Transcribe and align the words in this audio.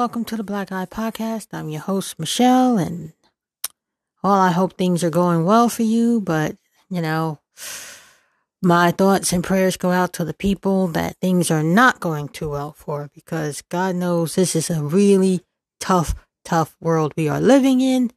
Welcome 0.00 0.24
to 0.24 0.36
the 0.38 0.42
Black 0.42 0.72
Iye 0.72 0.86
Podcast. 0.86 1.48
I'm 1.52 1.68
your 1.68 1.82
host, 1.82 2.18
Michelle, 2.18 2.78
and 2.78 3.12
well, 4.22 4.32
I 4.32 4.50
hope 4.50 4.78
things 4.78 5.04
are 5.04 5.10
going 5.10 5.44
well 5.44 5.68
for 5.68 5.82
you, 5.82 6.22
but 6.22 6.56
you 6.88 7.02
know, 7.02 7.40
my 8.62 8.92
thoughts 8.92 9.30
and 9.34 9.44
prayers 9.44 9.76
go 9.76 9.90
out 9.90 10.14
to 10.14 10.24
the 10.24 10.32
people 10.32 10.86
that 10.86 11.18
things 11.18 11.50
are 11.50 11.62
not 11.62 12.00
going 12.00 12.30
too 12.30 12.48
well 12.48 12.72
for 12.72 13.10
because 13.14 13.60
God 13.68 13.94
knows 13.94 14.36
this 14.36 14.56
is 14.56 14.70
a 14.70 14.82
really 14.82 15.42
tough, 15.80 16.14
tough 16.46 16.74
world 16.80 17.12
we 17.14 17.28
are 17.28 17.38
living 17.38 17.82
in. 17.82 18.10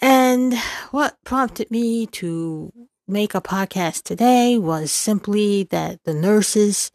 And 0.00 0.58
what 0.90 1.16
prompted 1.24 1.70
me 1.70 2.06
to 2.06 2.72
make 3.06 3.36
a 3.36 3.40
podcast 3.40 4.02
today 4.02 4.58
was 4.58 4.90
simply 4.90 5.62
that 5.70 6.02
the 6.02 6.12
nurses 6.12 6.90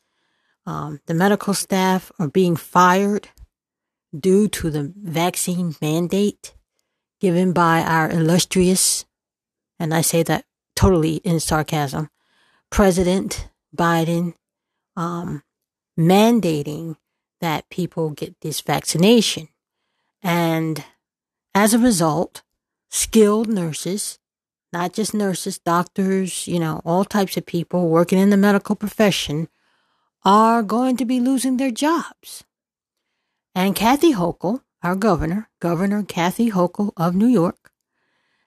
um, 0.69 1.01
the 1.07 1.15
medical 1.15 1.55
staff 1.55 2.11
are 2.19 2.27
being 2.27 2.55
fired 2.55 3.29
due 4.17 4.47
to 4.49 4.69
the 4.69 4.93
vaccine 4.95 5.75
mandate 5.81 6.53
given 7.19 7.53
by 7.53 7.81
our 7.81 8.07
illustrious, 8.07 9.03
and 9.79 9.95
I 9.95 10.01
say 10.01 10.21
that 10.21 10.45
totally 10.75 11.15
in 11.17 11.39
sarcasm, 11.39 12.11
President 12.69 13.49
Biden 13.75 14.35
um, 14.95 15.41
mandating 15.97 16.97
that 17.41 17.67
people 17.71 18.11
get 18.11 18.39
this 18.41 18.61
vaccination. 18.61 19.47
And 20.21 20.85
as 21.55 21.73
a 21.73 21.79
result, 21.79 22.43
skilled 22.91 23.49
nurses, 23.49 24.19
not 24.71 24.93
just 24.93 25.15
nurses, 25.15 25.57
doctors, 25.57 26.47
you 26.47 26.59
know, 26.59 26.83
all 26.85 27.05
types 27.05 27.37
of 27.37 27.47
people 27.47 27.89
working 27.89 28.19
in 28.19 28.29
the 28.29 28.37
medical 28.37 28.75
profession 28.75 29.47
are 30.23 30.61
going 30.61 30.97
to 30.97 31.05
be 31.05 31.19
losing 31.19 31.57
their 31.57 31.71
jobs. 31.71 32.43
And 33.55 33.75
Kathy 33.75 34.13
Hochul, 34.13 34.61
our 34.83 34.95
governor, 34.95 35.49
Governor 35.59 36.03
Kathy 36.03 36.51
Hochul 36.51 36.91
of 36.97 37.15
New 37.15 37.27
York, 37.27 37.71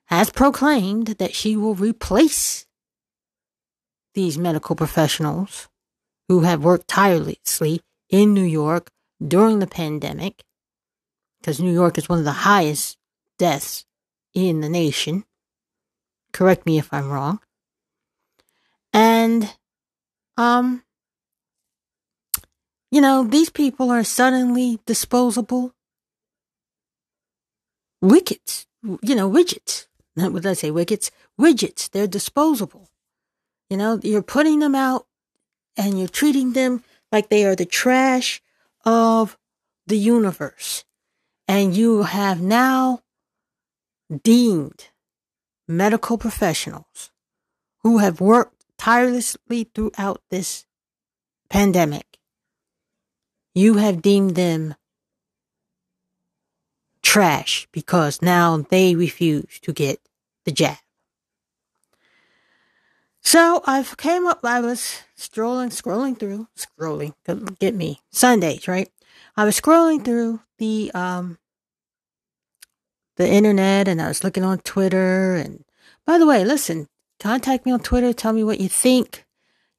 has 0.05 0.29
proclaimed 0.29 1.07
that 1.07 1.33
she 1.33 1.55
will 1.55 1.75
replace 1.75 2.65
these 4.13 4.37
medical 4.37 4.75
professionals 4.75 5.67
who 6.27 6.41
have 6.41 6.63
worked 6.63 6.87
tirelessly 6.87 7.81
in 8.09 8.33
New 8.33 8.43
York 8.43 8.91
during 9.25 9.59
the 9.59 9.67
pandemic, 9.67 10.43
because 11.39 11.59
New 11.59 11.73
York 11.73 11.97
is 11.97 12.07
one 12.07 12.19
of 12.19 12.25
the 12.25 12.31
highest 12.31 12.97
deaths 13.37 13.85
in 14.33 14.61
the 14.61 14.69
nation. 14.69 15.23
Correct 16.31 16.65
me 16.65 16.77
if 16.77 16.93
I'm 16.93 17.09
wrong. 17.09 17.39
And, 18.91 19.55
um, 20.37 20.83
you 22.93 23.01
know, 23.01 23.23
these 23.23 23.49
people 23.49 23.89
are 23.89 24.03
suddenly 24.03 24.79
disposable 24.85 25.73
wickets, 28.01 28.67
you 29.01 29.15
know, 29.15 29.27
widgets. 29.27 29.87
Not 30.15 30.31
what 30.31 30.45
I 30.45 30.53
say, 30.53 30.69
wickets, 30.69 31.09
widgets. 31.41 31.89
They're 31.89 32.05
disposable. 32.05 32.91
You 33.67 33.77
know, 33.77 33.99
you're 34.03 34.21
putting 34.21 34.59
them 34.59 34.75
out 34.75 35.07
and 35.75 35.97
you're 35.97 36.07
treating 36.07 36.53
them 36.53 36.83
like 37.11 37.29
they 37.29 37.45
are 37.45 37.55
the 37.55 37.65
trash 37.65 38.43
of 38.85 39.39
the 39.87 39.97
universe. 39.97 40.85
And 41.47 41.75
you 41.75 42.03
have 42.03 42.43
now 42.43 43.01
deemed 44.21 44.89
medical 45.67 46.19
professionals 46.19 47.09
who 47.81 47.97
have 47.97 48.21
worked 48.21 48.65
tirelessly 48.77 49.63
throughout 49.73 50.21
this 50.29 50.67
pandemic 51.49 52.12
you 53.53 53.75
have 53.75 54.01
deemed 54.01 54.35
them 54.35 54.75
trash 57.01 57.67
because 57.71 58.21
now 58.21 58.65
they 58.69 58.95
refuse 58.95 59.59
to 59.61 59.71
get 59.73 59.99
the 60.45 60.51
jab. 60.51 60.77
So 63.21 63.61
I 63.65 63.83
came 63.97 64.25
up, 64.25 64.39
I 64.43 64.59
was 64.59 65.03
strolling, 65.15 65.69
scrolling 65.69 66.19
through, 66.19 66.47
scrolling, 66.57 67.13
get 67.59 67.73
me, 67.73 68.01
Sundays, 68.11 68.67
right? 68.67 68.89
I 69.37 69.45
was 69.45 69.59
scrolling 69.59 70.03
through 70.03 70.41
the, 70.57 70.91
um, 70.93 71.37
the 73.15 73.27
internet 73.27 73.87
and 73.87 74.01
I 74.01 74.07
was 74.07 74.23
looking 74.23 74.43
on 74.43 74.59
Twitter. 74.59 75.35
And 75.35 75.63
by 76.05 76.17
the 76.17 76.25
way, 76.25 76.43
listen, 76.43 76.87
contact 77.19 77.65
me 77.65 77.71
on 77.71 77.79
Twitter. 77.79 78.11
Tell 78.11 78.33
me 78.33 78.43
what 78.43 78.59
you 78.59 78.67
think. 78.67 79.25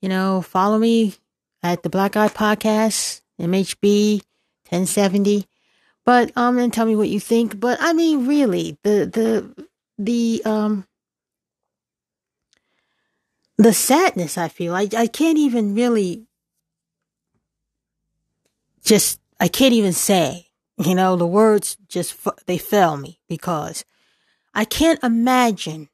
You 0.01 0.09
know, 0.09 0.41
follow 0.41 0.79
me 0.79 1.15
at 1.63 1.83
the 1.83 1.91
Black 1.91 2.13
Iye 2.13 2.29
Podcast 2.29 3.21
MHB 3.41 4.23
1070. 4.69 5.47
But 6.05 6.33
um 6.37 6.59
and 6.59 6.73
tell 6.73 6.87
me 6.87 6.97
what 6.97 7.09
you 7.09 7.21
think. 7.21 7.59
But 7.59 7.79
I 7.81 7.93
mean 7.93 8.27
really 8.27 8.79
the 8.83 9.07
the 9.07 9.67
the 9.99 10.43
um 10.45 10.87
the 13.57 13.73
sadness 13.73 14.37
I 14.37 14.49
feel. 14.49 14.75
I 14.75 14.89
I 14.97 15.07
can't 15.07 15.39
even 15.39 15.75
really 15.75 16.27
just 18.83 19.21
I 19.41 19.49
can't 19.49 19.75
even 19.75 19.93
say. 19.93 20.47
You 20.77 20.95
know, 20.97 21.15
the 21.15 21.27
words 21.27 21.77
just 21.89 22.17
they 22.47 22.59
fail 22.59 22.97
me 22.97 23.21
because 23.29 23.85
I 24.55 24.65
can't 24.65 25.03
imagine 25.05 25.89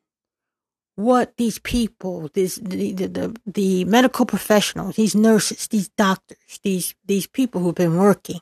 what 1.01 1.37
these 1.37 1.59
people, 1.59 2.31
these 2.35 2.57
the, 2.57 2.93
the, 2.93 3.37
the, 3.47 3.85
medical 3.85 4.27
professionals, 4.27 4.97
these 4.97 5.15
nurses, 5.15 5.67
these 5.69 5.89
doctors, 5.89 6.61
these 6.63 6.95
these 7.07 7.27
people 7.27 7.61
who've 7.61 7.75
been 7.75 7.97
working, 7.97 8.41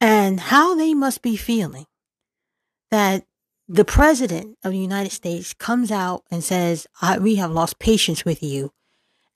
and 0.00 0.38
how 0.38 0.74
they 0.74 0.94
must 0.94 1.22
be 1.22 1.36
feeling 1.36 1.86
that 2.90 3.24
the 3.68 3.84
president 3.84 4.56
of 4.62 4.72
the 4.72 4.78
United 4.78 5.12
States 5.12 5.54
comes 5.54 5.90
out 5.90 6.24
and 6.30 6.44
says, 6.44 6.86
"We 7.20 7.36
have 7.36 7.50
lost 7.50 7.78
patience 7.78 8.24
with 8.24 8.42
you," 8.42 8.72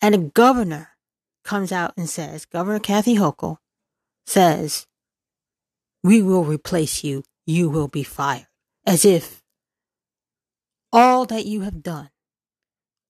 and 0.01 0.15
a 0.15 0.19
governor 0.19 0.91
comes 1.43 1.73
out 1.73 1.95
and 1.97 2.09
says, 2.09 2.45
Governor 2.45 2.81
Kathy 2.81 3.17
Hochul 3.17 3.57
says, 4.27 4.87
"We 6.03 6.21
will 6.23 6.45
replace 6.45 7.03
you. 7.03 7.25
You 7.47 7.71
will 7.71 7.89
be 7.89 8.03
fired," 8.03 8.47
as 8.87 9.05
if 9.05 9.40
all 10.93 11.25
that 11.27 11.47
you 11.47 11.63
have 11.63 11.83
done, 11.83 12.11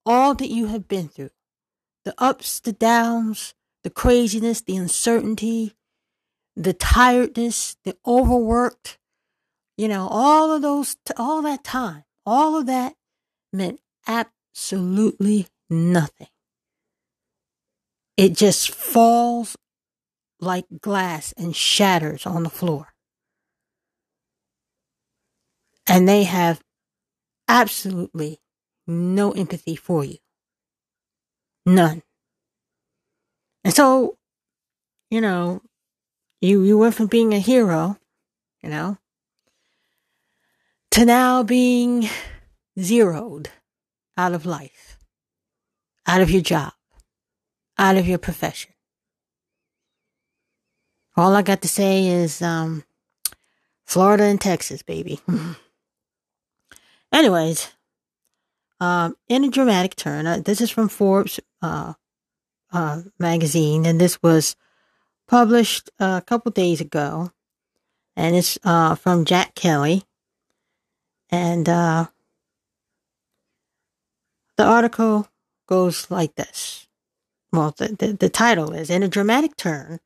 all 0.05 0.33
that 0.35 0.49
you 0.49 0.67
have 0.67 0.87
been 0.87 1.07
through, 1.07 1.31
the 2.05 2.13
ups, 2.17 2.59
the 2.59 2.73
downs, 2.73 3.53
the 3.83 3.89
craziness, 3.89 4.61
the 4.61 4.75
uncertainty, 4.75 5.75
the 6.55 6.73
tiredness, 6.73 7.77
the 7.83 7.95
overworked, 8.05 8.97
you 9.77 9.87
know, 9.87 10.07
all 10.09 10.51
of 10.51 10.61
those, 10.61 10.97
all 11.17 11.41
that 11.41 11.63
time, 11.63 12.03
all 12.25 12.57
of 12.57 12.65
that 12.67 12.93
meant 13.53 13.79
absolutely 14.07 15.47
nothing. 15.69 16.27
It 18.17 18.35
just 18.35 18.69
falls 18.69 19.57
like 20.39 20.65
glass 20.81 21.33
and 21.37 21.55
shatters 21.55 22.25
on 22.25 22.43
the 22.43 22.49
floor. 22.49 22.89
And 25.87 26.07
they 26.07 26.23
have 26.23 26.61
absolutely 27.47 28.39
no 28.87 29.31
empathy 29.31 29.75
for 29.75 30.03
you. 30.03 30.17
None. 31.65 32.01
And 33.63 33.73
so, 33.73 34.17
you 35.09 35.21
know, 35.21 35.61
you, 36.41 36.63
you 36.63 36.77
went 36.77 36.95
from 36.95 37.07
being 37.07 37.33
a 37.33 37.39
hero, 37.39 37.97
you 38.63 38.69
know, 38.69 38.97
to 40.91 41.05
now 41.05 41.43
being 41.43 42.09
zeroed 42.79 43.49
out 44.17 44.33
of 44.33 44.45
life, 44.45 44.97
out 46.07 46.21
of 46.21 46.31
your 46.31 46.41
job, 46.41 46.73
out 47.77 47.97
of 47.97 48.07
your 48.07 48.17
profession. 48.17 48.73
All 51.15 51.35
I 51.35 51.41
got 51.41 51.61
to 51.61 51.67
say 51.67 52.07
is, 52.07 52.41
um, 52.41 52.83
Florida 53.85 54.23
and 54.23 54.39
Texas, 54.39 54.81
baby. 54.81 55.19
Anyways, 57.11 57.71
um, 58.79 59.15
in 59.27 59.43
a 59.43 59.49
dramatic 59.49 59.95
turn, 59.95 60.27
uh, 60.27 60.39
this 60.39 60.61
is 60.61 60.71
from 60.71 60.87
Forbes 60.87 61.39
uh, 61.61 61.93
uh, 62.71 63.01
magazine, 63.19 63.85
and 63.85 63.99
this 63.99 64.21
was 64.23 64.55
published 65.27 65.89
a 65.99 66.23
couple 66.25 66.51
days 66.51 66.81
ago, 66.81 67.31
and 68.15 68.35
it's 68.35 68.57
uh, 68.63 68.95
from 68.95 69.25
Jack 69.25 69.55
Kelly, 69.55 70.03
and 71.29 71.67
uh, 71.67 72.07
the 74.57 74.65
article 74.65 75.27
goes 75.67 76.09
like 76.09 76.35
this. 76.35 76.87
Well, 77.51 77.73
the, 77.77 77.89
the, 77.89 78.13
the 78.13 78.29
title 78.29 78.73
is 78.73 78.89
In 78.89 79.03
a 79.03 79.09
Dramatic 79.09 79.57
Turn, 79.57 79.99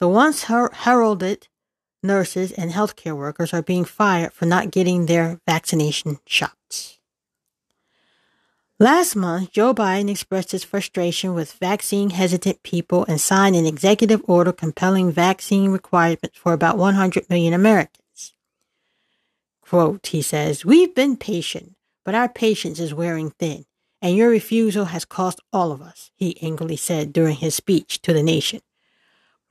the 0.00 0.08
once 0.08 0.44
her- 0.44 0.72
heralded 0.72 1.48
nurses, 2.02 2.52
and 2.52 2.70
healthcare 2.70 3.16
workers 3.16 3.52
are 3.52 3.62
being 3.62 3.84
fired 3.84 4.32
for 4.32 4.46
not 4.46 4.70
getting 4.70 5.06
their 5.06 5.40
vaccination 5.46 6.18
shots. 6.26 7.00
Last 8.78 9.14
month, 9.14 9.52
Joe 9.52 9.74
Biden 9.74 10.08
expressed 10.08 10.52
his 10.52 10.64
frustration 10.64 11.34
with 11.34 11.52
vaccine 11.52 12.10
hesitant 12.10 12.62
people 12.62 13.04
and 13.06 13.20
signed 13.20 13.54
an 13.54 13.66
executive 13.66 14.22
order 14.26 14.52
compelling 14.52 15.12
vaccine 15.12 15.70
requirements 15.70 16.38
for 16.38 16.54
about 16.54 16.78
100 16.78 17.28
million 17.28 17.52
Americans. 17.52 18.34
Quote, 19.60 20.06
he 20.06 20.22
says, 20.22 20.64
We've 20.64 20.94
been 20.94 21.18
patient, 21.18 21.74
but 22.06 22.14
our 22.14 22.28
patience 22.28 22.80
is 22.80 22.94
wearing 22.94 23.32
thin, 23.32 23.66
and 24.00 24.16
your 24.16 24.30
refusal 24.30 24.86
has 24.86 25.04
cost 25.04 25.42
all 25.52 25.72
of 25.72 25.82
us, 25.82 26.10
he 26.16 26.42
angrily 26.42 26.76
said 26.76 27.12
during 27.12 27.36
his 27.36 27.54
speech 27.54 28.00
to 28.00 28.14
the 28.14 28.22
nation. 28.22 28.62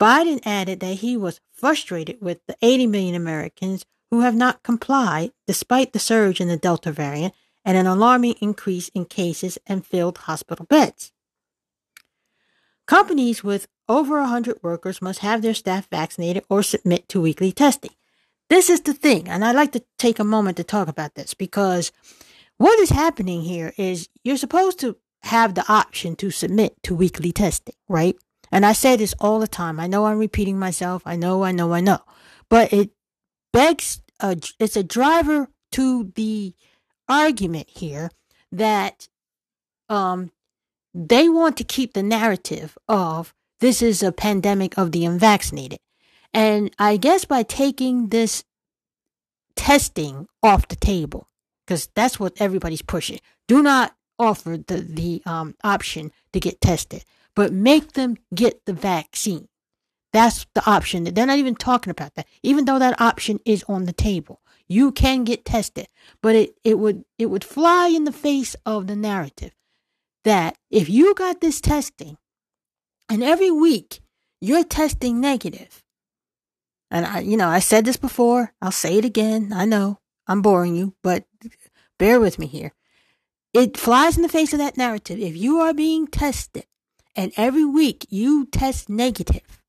Biden 0.00 0.40
added 0.46 0.80
that 0.80 0.94
he 0.94 1.16
was 1.16 1.40
frustrated 1.52 2.18
with 2.20 2.40
the 2.46 2.56
80 2.62 2.86
million 2.86 3.14
Americans 3.14 3.84
who 4.10 4.20
have 4.20 4.34
not 4.34 4.62
complied 4.62 5.32
despite 5.46 5.92
the 5.92 5.98
surge 5.98 6.40
in 6.40 6.48
the 6.48 6.56
Delta 6.56 6.90
variant 6.90 7.34
and 7.64 7.76
an 7.76 7.86
alarming 7.86 8.34
increase 8.40 8.88
in 8.88 9.04
cases 9.04 9.58
and 9.66 9.84
filled 9.84 10.18
hospital 10.18 10.64
beds. 10.64 11.12
Companies 12.86 13.44
with 13.44 13.68
over 13.88 14.20
100 14.20 14.62
workers 14.62 15.02
must 15.02 15.20
have 15.20 15.42
their 15.42 15.54
staff 15.54 15.88
vaccinated 15.90 16.44
or 16.48 16.62
submit 16.62 17.08
to 17.10 17.20
weekly 17.20 17.52
testing. 17.52 17.92
This 18.48 18.70
is 18.70 18.80
the 18.80 18.94
thing, 18.94 19.28
and 19.28 19.44
I'd 19.44 19.54
like 19.54 19.72
to 19.72 19.84
take 19.98 20.18
a 20.18 20.24
moment 20.24 20.56
to 20.56 20.64
talk 20.64 20.88
about 20.88 21.14
this 21.14 21.34
because 21.34 21.92
what 22.56 22.80
is 22.80 22.90
happening 22.90 23.42
here 23.42 23.72
is 23.76 24.08
you're 24.24 24.36
supposed 24.36 24.80
to 24.80 24.96
have 25.22 25.54
the 25.54 25.64
option 25.70 26.16
to 26.16 26.30
submit 26.30 26.82
to 26.84 26.94
weekly 26.94 27.30
testing, 27.30 27.74
right? 27.88 28.16
And 28.52 28.66
I 28.66 28.72
say 28.72 28.96
this 28.96 29.14
all 29.20 29.38
the 29.38 29.48
time. 29.48 29.78
I 29.78 29.86
know 29.86 30.06
I'm 30.06 30.18
repeating 30.18 30.58
myself. 30.58 31.02
I 31.06 31.16
know, 31.16 31.44
I 31.44 31.52
know, 31.52 31.72
I 31.72 31.80
know. 31.80 32.00
But 32.48 32.72
it 32.72 32.90
begs, 33.52 34.02
a, 34.20 34.36
it's 34.58 34.76
a 34.76 34.82
driver 34.82 35.48
to 35.72 36.12
the 36.14 36.54
argument 37.08 37.68
here 37.70 38.10
that 38.52 39.08
um, 39.88 40.30
they 40.94 41.28
want 41.28 41.56
to 41.58 41.64
keep 41.64 41.92
the 41.92 42.02
narrative 42.02 42.76
of 42.88 43.34
this 43.60 43.82
is 43.82 44.02
a 44.02 44.12
pandemic 44.12 44.76
of 44.78 44.92
the 44.92 45.04
unvaccinated. 45.04 45.78
And 46.32 46.74
I 46.78 46.96
guess 46.96 47.24
by 47.24 47.42
taking 47.42 48.08
this 48.08 48.44
testing 49.56 50.26
off 50.42 50.68
the 50.68 50.76
table, 50.76 51.28
because 51.66 51.88
that's 51.94 52.18
what 52.18 52.40
everybody's 52.40 52.82
pushing, 52.82 53.20
do 53.46 53.62
not 53.62 53.94
offer 54.18 54.56
the, 54.56 54.78
the 54.80 55.22
um, 55.26 55.54
option 55.62 56.12
to 56.32 56.40
get 56.40 56.60
tested, 56.60 57.04
but 57.34 57.52
make 57.52 57.92
them 57.92 58.16
get 58.34 58.64
the 58.66 58.72
vaccine. 58.72 59.48
That's 60.12 60.46
the 60.54 60.68
option. 60.68 61.04
They're 61.04 61.26
not 61.26 61.38
even 61.38 61.54
talking 61.54 61.90
about 61.90 62.14
that, 62.14 62.26
even 62.42 62.64
though 62.64 62.78
that 62.78 63.00
option 63.00 63.38
is 63.44 63.64
on 63.68 63.84
the 63.84 63.92
table. 63.92 64.40
You 64.68 64.92
can 64.92 65.24
get 65.24 65.44
tested, 65.44 65.88
but 66.22 66.36
it, 66.36 66.54
it 66.64 66.78
would 66.78 67.04
it 67.18 67.26
would 67.26 67.44
fly 67.44 67.88
in 67.88 68.04
the 68.04 68.12
face 68.12 68.54
of 68.64 68.86
the 68.86 68.96
narrative 68.96 69.52
that 70.24 70.56
if 70.70 70.88
you 70.88 71.14
got 71.14 71.40
this 71.40 71.60
testing 71.60 72.18
and 73.08 73.22
every 73.22 73.50
week 73.50 74.00
you're 74.40 74.64
testing 74.64 75.20
negative, 75.20 75.84
and 76.90 77.04
I 77.04 77.20
you 77.20 77.36
know, 77.36 77.48
I 77.48 77.58
said 77.58 77.84
this 77.84 77.96
before, 77.96 78.52
I'll 78.62 78.70
say 78.70 78.98
it 78.98 79.04
again. 79.04 79.52
I 79.52 79.64
know 79.64 79.98
I'm 80.26 80.42
boring 80.42 80.76
you, 80.76 80.94
but 81.02 81.24
bear 81.98 82.20
with 82.20 82.38
me 82.38 82.46
here. 82.46 82.72
It 83.52 83.76
flies 83.76 84.16
in 84.16 84.22
the 84.22 84.28
face 84.28 84.52
of 84.52 84.60
that 84.60 84.76
narrative. 84.76 85.18
If 85.18 85.36
you 85.36 85.58
are 85.58 85.74
being 85.74 86.06
tested 86.06 86.66
and 87.16 87.32
every 87.36 87.64
week 87.64 88.06
you 88.10 88.46
test 88.46 88.88
negative, 88.88 89.62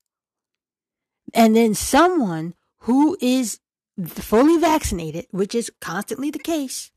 and 1.34 1.56
then 1.56 1.74
someone 1.74 2.54
who 2.80 3.16
is 3.20 3.60
fully 4.06 4.58
vaccinated, 4.58 5.26
which 5.30 5.54
is 5.54 5.70
constantly 5.80 6.30
the 6.30 6.38
case, 6.38 6.90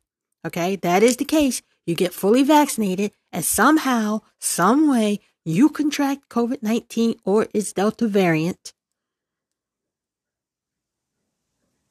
okay, 0.45 0.75
that 0.77 1.03
is 1.03 1.17
the 1.17 1.25
case. 1.25 1.61
You 1.85 1.95
get 1.95 2.13
fully 2.13 2.43
vaccinated, 2.43 3.11
and 3.31 3.45
somehow, 3.45 4.21
some 4.39 4.89
way, 4.89 5.19
you 5.43 5.69
contract 5.69 6.29
COVID 6.29 6.63
19 6.63 7.15
or 7.23 7.47
its 7.53 7.73
Delta 7.73 8.07
variant, 8.07 8.73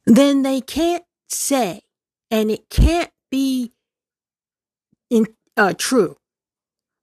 then 0.06 0.42
they 0.42 0.60
can't 0.60 1.04
say, 1.28 1.82
and 2.30 2.50
it 2.50 2.68
can't 2.68 3.10
be 3.30 3.72
in, 5.08 5.26
uh, 5.56 5.74
true, 5.76 6.16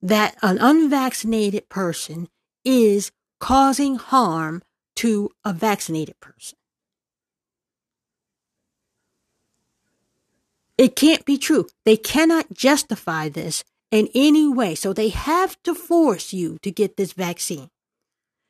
that 0.02 0.36
an 0.42 0.58
unvaccinated 0.60 1.70
person 1.70 2.28
is 2.66 3.12
causing 3.40 3.96
harm 3.96 4.64
to 4.96 5.30
a 5.44 5.54
vaccinated 5.54 6.20
person. 6.20 6.58
It 10.78 10.96
can't 10.96 11.26
be 11.26 11.38
true. 11.38 11.68
They 11.86 11.98
cannot 11.98 12.54
justify 12.54 13.30
this 13.30 13.64
in 13.92 14.10
any 14.16 14.48
way. 14.48 14.74
So 14.74 14.94
they 14.94 15.10
have 15.10 15.62
to 15.64 15.76
force 15.76 16.34
you 16.34 16.58
to 16.64 16.72
get 16.72 16.98
this 16.98 17.14
vaccine. 17.14 17.70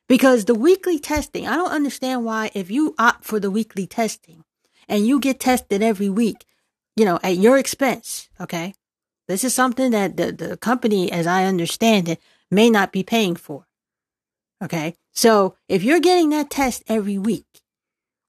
Because 0.08 0.44
the 0.44 0.54
weekly 0.54 0.98
testing, 0.98 1.46
I 1.46 1.56
don't 1.56 1.70
understand 1.70 2.24
why 2.24 2.50
if 2.54 2.70
you 2.70 2.94
opt 2.98 3.24
for 3.24 3.38
the 3.40 3.50
weekly 3.50 3.86
testing 3.86 4.44
and 4.88 5.06
you 5.06 5.20
get 5.20 5.40
tested 5.40 5.82
every 5.82 6.08
week, 6.08 6.44
you 6.96 7.04
know, 7.04 7.18
at 7.22 7.36
your 7.36 7.58
expense, 7.58 8.28
okay? 8.40 8.74
This 9.32 9.44
is 9.44 9.54
something 9.54 9.92
that 9.92 10.18
the, 10.18 10.30
the 10.30 10.56
company, 10.58 11.10
as 11.10 11.26
I 11.26 11.46
understand 11.46 12.06
it, 12.06 12.20
may 12.50 12.68
not 12.68 12.92
be 12.92 13.02
paying 13.02 13.34
for. 13.34 13.64
Okay. 14.62 14.94
So 15.12 15.56
if 15.70 15.82
you're 15.82 16.00
getting 16.00 16.28
that 16.28 16.50
test 16.50 16.82
every 16.86 17.16
week, 17.16 17.46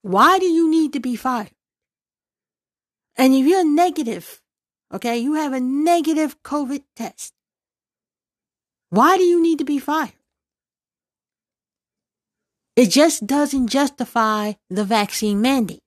why 0.02 0.40
do 0.40 0.46
you 0.46 0.72
need 0.72 0.94
to 0.94 1.02
be 1.02 1.18
fired? 1.18 1.52
And 3.18 3.34
if 3.34 3.46
you're 3.46 3.66
negative, 3.66 4.42
okay, 4.94 5.18
you 5.18 5.34
have 5.34 5.52
a 5.52 5.60
negative 5.60 6.42
COVID 6.42 6.84
test, 6.96 7.34
why 8.90 9.18
do 9.18 9.24
you 9.24 9.44
need 9.44 9.58
to 9.58 9.66
be 9.66 9.80
fired? 9.80 10.14
It 12.78 12.92
just 12.92 13.28
doesn't 13.28 13.68
justify 13.68 14.54
the 14.70 14.86
vaccine 14.86 15.42
mandate, 15.42 15.84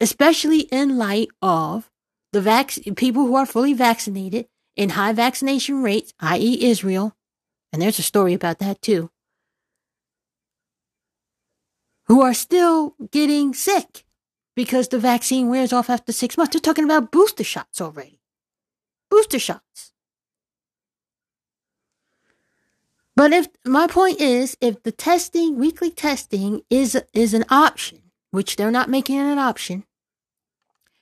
especially 0.00 0.62
in 0.72 0.98
light 0.98 1.28
of 1.40 1.88
the 2.32 2.40
vac- 2.40 2.78
people 2.96 3.26
who 3.26 3.34
are 3.34 3.46
fully 3.46 3.72
vaccinated 3.72 4.48
in 4.76 4.90
high 4.90 5.12
vaccination 5.12 5.82
rates, 5.82 6.12
i.e., 6.20 6.64
Israel, 6.64 7.16
and 7.72 7.82
there's 7.82 7.98
a 7.98 8.02
story 8.02 8.34
about 8.34 8.58
that 8.58 8.80
too, 8.82 9.10
who 12.06 12.22
are 12.22 12.34
still 12.34 12.94
getting 13.10 13.52
sick 13.54 14.04
because 14.54 14.88
the 14.88 14.98
vaccine 14.98 15.48
wears 15.48 15.72
off 15.72 15.90
after 15.90 16.12
six 16.12 16.36
months. 16.36 16.52
They're 16.52 16.60
talking 16.60 16.84
about 16.84 17.10
booster 17.10 17.44
shots 17.44 17.80
already. 17.80 18.20
Booster 19.10 19.38
shots. 19.38 19.92
But 23.14 23.32
if 23.32 23.48
my 23.64 23.88
point 23.88 24.20
is, 24.20 24.56
if 24.60 24.82
the 24.84 24.92
testing, 24.92 25.56
weekly 25.56 25.90
testing 25.90 26.62
is, 26.70 26.96
is 27.12 27.34
an 27.34 27.44
option, 27.50 28.12
which 28.30 28.56
they're 28.56 28.70
not 28.70 28.88
making 28.88 29.18
an 29.18 29.38
option, 29.38 29.84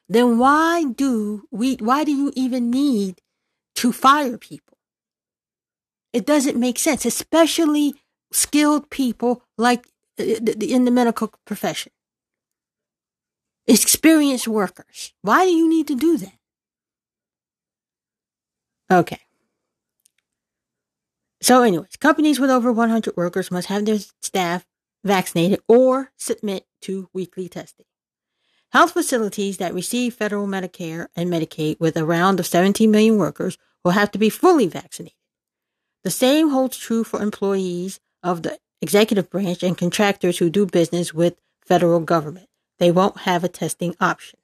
then 0.09 0.39
why 0.39 0.85
do 0.85 1.47
we, 1.51 1.77
why 1.77 2.05
do 2.05 2.13
you 2.13 2.33
even 2.37 2.71
need 2.71 3.21
to 3.77 3.93
fire 3.93 4.39
people? 4.39 4.79
It 6.13 6.27
doesn't 6.27 6.59
make 6.59 6.79
sense, 6.79 7.05
especially 7.05 7.95
skilled 8.33 8.91
people 8.91 9.43
like 9.59 9.87
uh, 10.19 10.25
in 10.25 10.85
the 10.85 10.91
medical 10.91 11.33
profession 11.45 11.93
experienced 13.67 14.49
workers. 14.49 15.13
Why 15.23 15.45
do 15.45 15.51
you 15.51 15.69
need 15.69 15.89
to 15.89 15.97
do 15.97 16.17
that? 16.19 16.39
Okay. 18.91 19.21
So, 21.43 21.63
anyways, 21.63 21.97
companies 21.97 22.41
with 22.41 22.51
over 22.51 22.73
100 22.73 23.17
workers 23.17 23.51
must 23.51 23.69
have 23.69 23.85
their 23.85 23.99
staff 24.23 24.67
vaccinated 25.05 25.61
or 25.69 26.13
submit 26.17 26.67
to 26.83 27.09
weekly 27.13 27.49
testing. 27.49 27.87
Health 28.73 28.93
facilities 28.93 29.57
that 29.59 29.75
receive 29.75 30.15
federal 30.15 30.47
Medicare 30.47 31.07
and 31.17 31.31
Medicaid 31.31 31.79
with 31.81 31.97
around 31.97 32.41
of 32.41 32.47
17 32.47 32.91
million 32.91 33.17
workers 33.17 33.57
will 33.85 33.93
have 33.93 34.11
to 34.11 34.19
be 34.19 34.29
fully 34.29 34.67
vaccinated. 34.67 35.17
The 36.05 36.11
same 36.11 36.51
holds 36.51 36.77
true 36.77 37.05
for 37.05 37.23
employees 37.23 38.01
of 38.23 38.43
the 38.43 38.59
executive 38.83 39.31
branch 39.31 39.63
and 39.63 39.79
contractors 39.79 40.39
who 40.39 40.51
do 40.51 40.67
business 40.67 41.15
with 41.15 41.41
federal 41.65 42.01
government 42.01 42.49
they 42.79 42.91
won't 42.91 43.21
have 43.21 43.45
a 43.45 43.49
testing 43.49 43.95
option. 44.01 44.39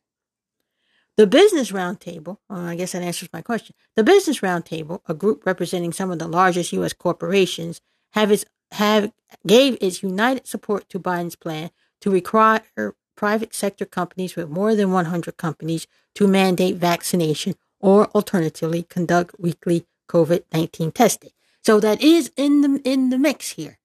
The 1.17 1.27
Business 1.27 1.73
Roundtable, 1.73 2.39
well, 2.49 2.61
I 2.61 2.75
guess 2.75 2.93
that 2.93 3.03
answers 3.03 3.29
my 3.33 3.43
question. 3.43 3.77
The 3.97 4.05
Business 4.05 4.41
Roundtable, 4.41 5.01
a 5.07 5.15
group 5.15 5.45
representing 5.45 5.93
some 5.93 6.11
of 6.11 6.19
the 6.19 6.29
largest 6.29 6.73
U.S. 6.73 6.95
corporations, 6.95 7.81
have 8.13 8.31
its 8.31 8.45
have 8.73 9.13
gave 9.47 9.77
its 9.83 10.03
united 10.03 10.47
support 10.47 10.89
to 10.89 10.99
Biden's 10.99 11.37
plan 11.37 11.71
to 12.01 12.11
require 12.11 12.95
private 13.17 13.55
sector 13.55 13.85
companies 13.85 14.37
with 14.37 14.49
more 14.49 14.75
than 14.75 14.93
100 14.93 15.37
companies 15.37 15.87
to 16.15 16.27
mandate 16.27 16.77
vaccination 16.77 17.55
or 17.81 18.07
alternatively 18.09 18.83
conduct 18.85 19.39
weekly 19.39 19.87
COVID-19 20.09 20.95
testing. 20.95 21.31
So 21.63 21.81
that 21.81 22.03
is 22.03 22.31
in 22.37 22.61
the 22.61 22.81
in 22.85 23.11
the 23.11 23.19
mix 23.19 23.51
here. 23.51 23.79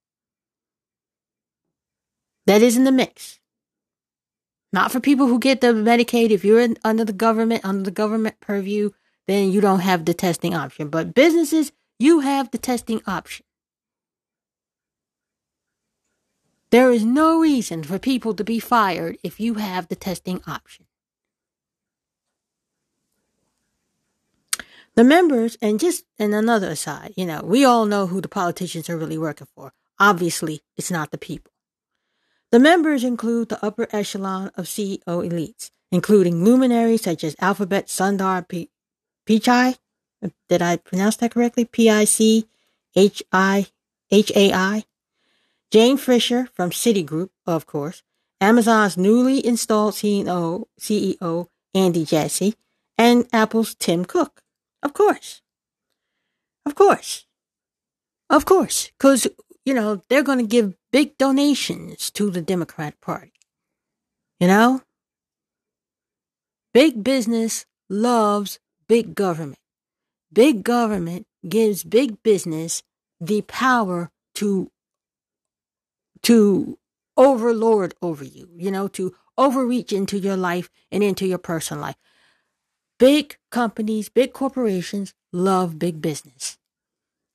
That 2.46 2.62
is 2.62 2.76
in 2.76 2.84
the 2.84 2.92
mix. 2.92 3.38
Not 4.72 4.92
for 4.92 5.00
people 5.00 5.26
who 5.26 5.38
get 5.38 5.60
the 5.60 5.68
Medicaid. 5.68 6.30
If 6.30 6.44
you're 6.44 6.60
in, 6.60 6.76
under 6.84 7.04
the 7.04 7.12
government, 7.12 7.64
under 7.64 7.82
the 7.82 7.90
government 7.90 8.40
purview, 8.40 8.90
then 9.26 9.50
you 9.50 9.60
don't 9.60 9.80
have 9.80 10.04
the 10.04 10.14
testing 10.14 10.54
option. 10.54 10.88
But 10.88 11.14
businesses, 11.14 11.72
you 11.98 12.20
have 12.20 12.50
the 12.50 12.58
testing 12.58 13.00
option. 13.06 13.44
There 16.70 16.90
is 16.90 17.04
no 17.04 17.40
reason 17.40 17.82
for 17.82 17.98
people 17.98 18.34
to 18.34 18.44
be 18.44 18.58
fired 18.58 19.16
if 19.22 19.40
you 19.40 19.54
have 19.54 19.88
the 19.88 19.96
testing 19.96 20.42
option. 20.46 20.84
The 24.94 25.04
members, 25.04 25.56
and 25.62 25.78
just 25.78 26.04
in 26.18 26.34
another 26.34 26.70
aside, 26.70 27.14
you 27.16 27.24
know, 27.24 27.40
we 27.44 27.64
all 27.64 27.86
know 27.86 28.08
who 28.08 28.20
the 28.20 28.28
politicians 28.28 28.90
are 28.90 28.96
really 28.98 29.16
working 29.16 29.46
for. 29.54 29.72
Obviously, 29.98 30.60
it's 30.76 30.90
not 30.90 31.10
the 31.10 31.18
people. 31.18 31.52
The 32.50 32.58
members 32.58 33.04
include 33.04 33.48
the 33.48 33.64
upper 33.64 33.86
echelon 33.92 34.50
of 34.56 34.64
CEO 34.66 34.98
elites, 35.06 35.70
including 35.92 36.44
luminaries 36.44 37.02
such 37.02 37.22
as 37.22 37.36
Alphabet 37.40 37.86
Sundar 37.86 38.46
P- 38.48 38.70
Pichai. 39.26 39.78
Did 40.48 40.62
I 40.62 40.76
pronounce 40.76 41.16
that 41.16 41.30
correctly? 41.30 41.64
P 41.64 41.88
I 41.88 42.04
C 42.04 42.48
H 42.96 43.22
I 43.32 43.68
H 44.10 44.32
A 44.34 44.52
I. 44.52 44.84
Jane 45.70 45.98
Fisher 45.98 46.48
from 46.54 46.70
Citigroup, 46.70 47.30
of 47.46 47.66
course. 47.66 48.02
Amazon's 48.40 48.96
newly 48.96 49.44
installed 49.44 49.94
CEO, 49.94 50.64
CEO 50.80 51.48
Andy 51.74 52.04
Jassy, 52.04 52.54
and 52.96 53.26
Apple's 53.32 53.74
Tim 53.74 54.04
Cook. 54.04 54.42
Of 54.82 54.94
course. 54.94 55.42
Of 56.64 56.74
course. 56.74 57.26
Of 58.30 58.44
course. 58.44 58.90
Because, 58.98 59.26
you 59.64 59.74
know, 59.74 60.02
they're 60.08 60.22
going 60.22 60.38
to 60.38 60.46
give 60.46 60.74
big 60.92 61.18
donations 61.18 62.10
to 62.12 62.30
the 62.30 62.40
Democrat 62.40 63.00
Party. 63.00 63.32
You 64.40 64.46
know? 64.46 64.82
Big 66.72 67.02
business 67.02 67.66
loves 67.90 68.58
big 68.86 69.14
government. 69.14 69.58
Big 70.32 70.62
government 70.62 71.26
gives 71.48 71.84
big 71.84 72.22
business 72.22 72.82
the 73.20 73.42
power 73.42 74.10
to 74.34 74.70
to 76.22 76.78
overlord 77.16 77.94
over 78.00 78.24
you, 78.24 78.48
you 78.56 78.70
know, 78.70 78.88
to 78.88 79.14
overreach 79.36 79.92
into 79.92 80.18
your 80.18 80.36
life 80.36 80.70
and 80.90 81.02
into 81.02 81.26
your 81.26 81.38
personal 81.38 81.82
life. 81.82 81.96
Big 82.98 83.36
companies, 83.50 84.08
big 84.08 84.32
corporations 84.32 85.14
love 85.32 85.78
big 85.78 86.02
business. 86.02 86.58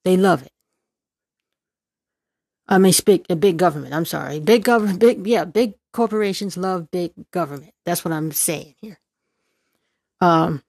They 0.04 0.18
love 0.18 0.44
it. 0.44 0.52
I 2.68 2.78
mean, 2.78 2.94
speak 2.94 3.25
a 3.30 3.36
big 3.36 3.58
government. 3.58 3.94
I'm 3.94 4.06
sorry, 4.06 4.40
big 4.40 4.63
government. 4.63 5.00
Big 5.00 5.25
yeah, 5.28 5.46
big 5.46 5.75
corporations 5.92 6.58
love 6.58 6.92
big 6.92 7.12
government. 7.32 7.74
That's 7.86 8.04
what 8.04 8.13
I'm 8.13 8.32
saying 8.32 8.75
here. 8.82 9.00
Um, 10.22 10.63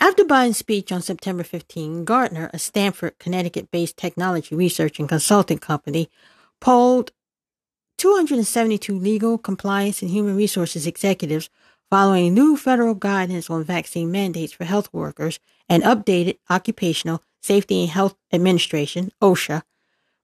after 0.00 0.24
Biden's 0.24 0.58
speech 0.58 0.92
on 0.92 1.02
September 1.02 1.42
15, 1.42 2.04
Gartner, 2.04 2.50
a 2.52 2.58
Stamford, 2.58 3.18
Connecticut-based 3.18 3.96
technology 3.96 4.54
research 4.54 4.98
and 4.98 5.08
consulting 5.08 5.58
company, 5.58 6.08
polled 6.60 7.12
272 7.98 8.96
legal, 8.96 9.38
compliance, 9.38 10.02
and 10.02 10.10
human 10.10 10.36
resources 10.36 10.86
executives 10.86 11.50
following 11.90 12.34
new 12.34 12.56
federal 12.56 12.94
guidance 12.94 13.50
on 13.50 13.64
vaccine 13.64 14.10
mandates 14.10 14.52
for 14.52 14.64
health 14.64 14.88
workers 14.92 15.40
and 15.68 15.82
updated 15.82 16.38
Occupational 16.48 17.22
Safety 17.40 17.82
and 17.82 17.90
Health 17.90 18.14
Administration, 18.32 19.10
OSHA, 19.20 19.62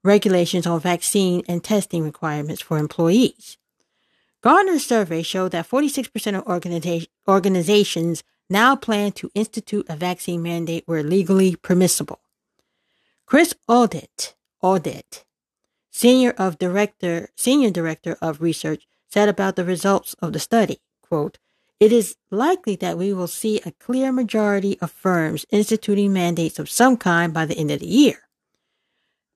regulations 0.05 0.67
on 0.67 0.79
vaccine 0.81 1.43
and 1.49 1.65
testing 1.65 2.05
requirements 2.05 2.63
for 2.63 2.79
employees. 2.79 3.57
Gartner's 4.43 4.87
survey 4.87 5.23
showed 5.23 5.53
that 5.53 5.69
46% 5.69 6.39
of 6.39 6.45
organiza- 6.45 7.09
organizations 7.27 8.23
now 8.55 8.77
plan 8.77 9.11
to 9.11 9.31
institute 9.35 9.85
a 9.89 9.97
vaccine 9.97 10.41
mandate 10.41 10.85
where 10.87 11.03
legally 11.03 11.57
permissible. 11.57 12.21
Chris 13.27 13.53
Audit, 13.67 14.37
Audit, 14.63 15.25
senior 15.91 16.31
of 16.39 16.57
director, 16.59 17.29
senior 17.35 17.71
director 17.71 18.17
of 18.23 18.41
research, 18.41 18.87
said 19.11 19.29
about 19.29 19.57
the 19.57 19.65
results 19.65 20.15
of 20.23 20.33
the 20.33 20.39
study, 20.39 20.79
quote, 21.03 21.39
it 21.81 21.91
is 21.93 22.17
likely 22.31 22.77
that 22.77 22.97
we 22.97 23.13
will 23.13 23.27
see 23.27 23.61
a 23.61 23.73
clear 23.73 24.13
majority 24.13 24.79
of 24.81 24.93
firms 24.93 25.45
instituting 25.51 26.13
mandates 26.13 26.61
of 26.61 26.71
some 26.71 26.97
kind 26.97 27.35
by 27.35 27.45
the 27.47 27.57
end 27.59 27.73
of 27.73 27.81
the 27.81 27.87
year. 27.87 28.21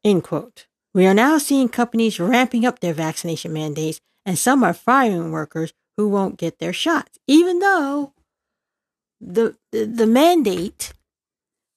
End 0.05 0.23
quote. 0.23 0.67
We 0.95 1.07
are 1.07 1.15
now 1.15 1.39
seeing 1.39 1.69
companies 1.69 2.21
ramping 2.21 2.65
up 2.65 2.79
their 2.79 2.95
vaccination 2.95 3.53
mandates, 3.53 4.01
and 4.25 4.39
some 4.39 4.63
are 4.63 4.73
firing 4.73 5.33
workers 5.33 5.73
who 5.97 6.09
won't 6.09 6.39
get 6.39 6.59
their 6.59 6.73
shots, 6.73 7.19
even 7.27 7.59
though 7.59 8.15
the, 9.21 9.57
the, 9.73 10.07
mandate 10.07 10.93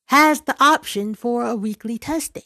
has 0.08 0.42
the 0.42 0.56
option 0.64 1.16
for 1.16 1.46
a 1.46 1.56
weekly 1.56 1.98
testing. 1.98 2.44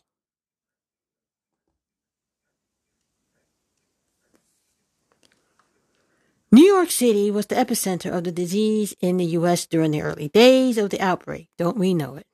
New 6.51 6.63
York 6.63 6.89
City 6.89 7.29
was 7.29 7.47
the 7.47 7.55
epicenter 7.55 8.15
of 8.15 8.23
the 8.23 8.31
disease 8.31 8.95
in 9.01 9.17
the 9.17 9.25
U.S. 9.39 9.65
during 9.65 9.91
the 9.91 10.01
early 10.01 10.29
days 10.29 10.77
of 10.77 10.89
the 10.89 11.01
outbreak. 11.01 11.49
Don't 11.57 11.77
we 11.77 11.93
know 11.93 12.15
it? 12.15 12.25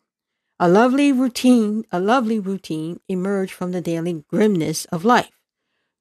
A 0.60 0.70
lovely 0.70 1.12
routine, 1.12 1.86
a 1.92 2.00
lovely 2.00 2.40
routine 2.40 3.00
emerged 3.10 3.54
from 3.54 3.72
the 3.72 3.82
daily 3.82 4.24
grimness 4.30 4.86
of 4.86 5.04
life. 5.04 5.41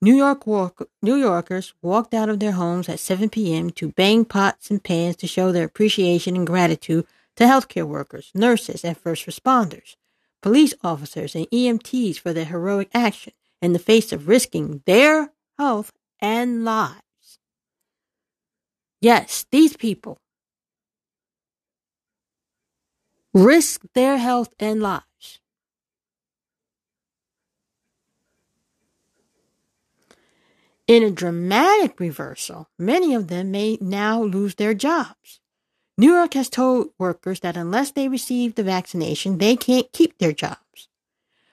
New 0.03 0.15
York 0.15 0.47
walk, 0.47 0.89
New 1.03 1.17
Yorkers 1.17 1.75
walked 1.83 2.15
out 2.15 2.31
of 2.31 2.41
their 2.41 2.53
homes 2.53 2.89
at 2.89 2.99
7 2.99 3.29
p.m. 3.29 3.69
to 3.71 3.93
bang 3.93 4.25
pots 4.25 4.71
and 4.71 4.83
pans 4.83 5.15
to 5.17 5.27
show 5.27 5.53
their 5.53 5.65
appreciation 5.65 6.37
and 6.37 6.47
gratitude 6.47 7.07
to 7.37 7.45
healthcare 7.45 7.87
workers, 7.87 8.31
nurses, 8.35 8.83
and 8.83 8.97
first 8.97 9.27
responders, 9.27 9.97
police 10.41 10.73
officers, 10.83 11.35
and 11.35 11.47
EMTs 11.51 12.19
for 12.19 12.33
their 12.33 12.47
heroic 12.47 12.89
action 12.95 13.35
in 13.61 13.75
the 13.75 13.79
face 13.79 14.11
of 14.11 14.27
risking 14.27 14.83
their 14.87 15.33
health 15.59 15.93
and 16.19 16.65
lives. 16.65 17.39
Yes, 19.03 19.45
these 19.53 19.77
people 19.77 20.17
risk 23.35 23.83
their 23.95 24.17
health 24.17 24.55
and 24.59 24.81
lives. 24.81 25.05
In 30.91 31.05
a 31.05 31.11
dramatic 31.13 32.01
reversal, 32.01 32.69
many 32.77 33.15
of 33.15 33.29
them 33.29 33.53
may 33.53 33.79
now 33.81 34.25
lose 34.25 34.57
their 34.57 34.75
jobs. 34.75 35.39
New 35.97 36.13
York 36.13 36.35
has 36.35 36.49
told 36.49 36.89
workers 36.99 37.39
that 37.41 37.57
unless 37.57 37.93
they 37.93 38.09
receive 38.09 38.57
the 38.57 38.65
vaccination, 38.65 39.39
they 39.39 39.55
can't 39.55 39.93
keep 39.93 40.19
their 40.19 40.33
jobs. 40.33 40.89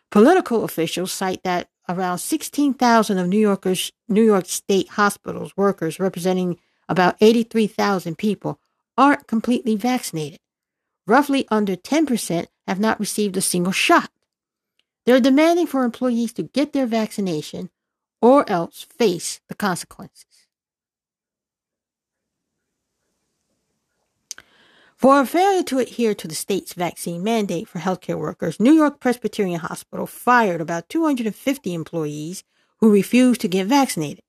Political 0.09 0.63
officials 0.63 1.11
cite 1.11 1.43
that 1.43 1.69
around 1.87 2.17
16,000 2.17 3.19
of 3.19 3.27
New 3.27 3.37
Yorkers, 3.37 3.91
New 4.09 4.23
York 4.23 4.47
State 4.47 4.89
hospitals 4.89 5.55
workers 5.55 5.99
representing 5.99 6.57
about 6.89 7.15
83,000 7.21 8.17
people 8.17 8.59
aren't 8.97 9.27
completely 9.27 9.75
vaccinated. 9.75 10.39
Roughly 11.05 11.45
under 11.51 11.75
10% 11.75 12.47
have 12.67 12.79
not 12.79 12.99
received 12.99 13.37
a 13.37 13.41
single 13.41 13.71
shot. 13.71 14.09
They're 15.05 15.19
demanding 15.19 15.67
for 15.67 15.83
employees 15.83 16.33
to 16.33 16.41
get 16.41 16.73
their 16.73 16.87
vaccination 16.87 17.69
or 18.21 18.49
else 18.49 18.83
face 18.83 19.39
the 19.47 19.55
consequences. 19.55 20.47
For 24.95 25.21
a 25.21 25.27
failure 25.27 25.61
to 25.63 25.77
adhere 25.77 26.15
to 26.15 26.27
the 26.27 26.33
state's 26.33 26.73
vaccine 26.73 27.23
mandate 27.23 27.67
for 27.67 27.77
healthcare 27.77 28.17
workers, 28.17 28.59
New 28.59 28.73
York 28.73 28.99
Presbyterian 28.99 29.59
Hospital 29.59 30.07
fired 30.07 30.59
about 30.59 30.89
250 30.89 31.73
employees 31.75 32.43
who 32.79 32.91
refused 32.91 33.41
to 33.41 33.47
get 33.47 33.67
vaccinated. 33.67 34.23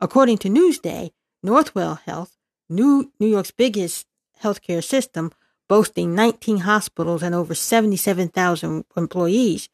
According 0.00 0.38
to 0.38 0.48
Newsday, 0.48 1.10
Northwell 1.44 2.00
Health, 2.02 2.36
New, 2.68 3.10
New 3.18 3.26
York's 3.26 3.50
biggest 3.50 4.06
healthcare 4.40 4.84
system, 4.84 5.32
boasting 5.68 6.14
19 6.14 6.58
hospitals 6.58 7.24
and 7.24 7.34
over 7.34 7.54
77,000 7.54 8.84
employees, 8.96 9.68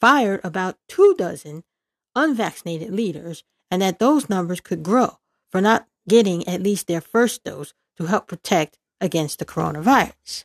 fired 0.00 0.40
about 0.42 0.78
two 0.88 1.14
dozen 1.16 1.62
unvaccinated 2.18 2.90
leaders, 2.90 3.44
and 3.70 3.82
that 3.82 3.98
those 3.98 4.28
numbers 4.28 4.60
could 4.60 4.82
grow 4.82 5.18
for 5.50 5.60
not 5.60 5.86
getting 6.08 6.46
at 6.48 6.62
least 6.62 6.86
their 6.86 7.00
first 7.00 7.44
dose 7.44 7.72
to 7.96 8.06
help 8.06 8.26
protect 8.26 8.78
against 9.00 9.38
the 9.38 9.44
coronavirus. 9.44 10.44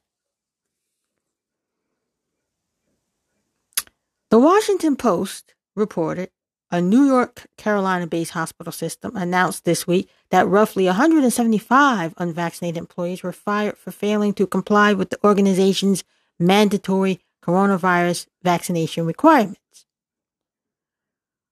The 4.29 4.39
Washington 4.39 4.95
Post 4.95 5.53
reported 5.75 6.29
a 6.71 6.81
New 6.81 7.05
York, 7.05 7.45
Carolina 7.55 8.07
based 8.07 8.31
hospital 8.31 8.71
system 8.71 9.15
announced 9.15 9.63
this 9.63 9.85
week 9.85 10.09
that 10.31 10.47
roughly 10.47 10.85
175 10.87 12.15
unvaccinated 12.17 12.79
employees 12.79 13.21
were 13.21 13.31
fired 13.31 13.77
for 13.77 13.91
failing 13.91 14.33
to 14.33 14.47
comply 14.47 14.91
with 14.91 15.11
the 15.11 15.23
organization's 15.23 16.03
mandatory 16.39 17.19
coronavirus 17.45 18.25
vaccination 18.41 19.05
requirements. 19.05 19.59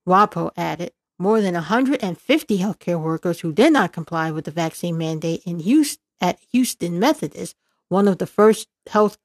WAPO 0.07 0.51
added 0.57 0.91
more 1.19 1.41
than 1.41 1.53
150 1.53 2.57
healthcare 2.57 2.99
workers 2.99 3.41
who 3.41 3.53
did 3.53 3.73
not 3.73 3.93
comply 3.93 4.31
with 4.31 4.45
the 4.45 4.51
vaccine 4.51 4.97
mandate 4.97 5.43
in 5.45 5.59
Houston, 5.59 6.01
at 6.19 6.39
Houston 6.51 6.99
Methodist 6.99 7.55
one 7.89 8.07
of 8.07 8.19
the 8.19 8.27
first 8.27 8.67
health 8.87 9.17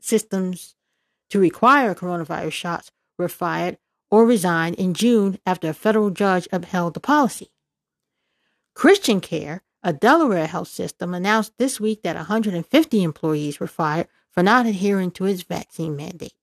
systems 0.00 0.74
to 1.28 1.38
require 1.38 1.94
coronavirus 1.94 2.52
shots, 2.52 2.90
were 3.18 3.28
fired 3.28 3.76
or 4.10 4.24
resigned 4.24 4.76
in 4.76 4.94
June 4.94 5.38
after 5.44 5.68
a 5.68 5.74
federal 5.74 6.10
judge 6.10 6.48
upheld 6.52 6.94
the 6.94 7.00
policy. 7.00 7.50
Christian 8.74 9.20
Care, 9.20 9.62
a 9.82 9.92
Delaware 9.92 10.46
health 10.46 10.68
system, 10.68 11.14
announced 11.14 11.52
this 11.58 11.80
week 11.80 12.02
that 12.02 12.16
150 12.16 13.02
employees 13.02 13.58
were 13.58 13.66
fired 13.66 14.08
for 14.30 14.42
not 14.42 14.66
adhering 14.66 15.10
to 15.10 15.24
its 15.26 15.42
vaccine 15.42 15.96
mandate. 15.96 16.34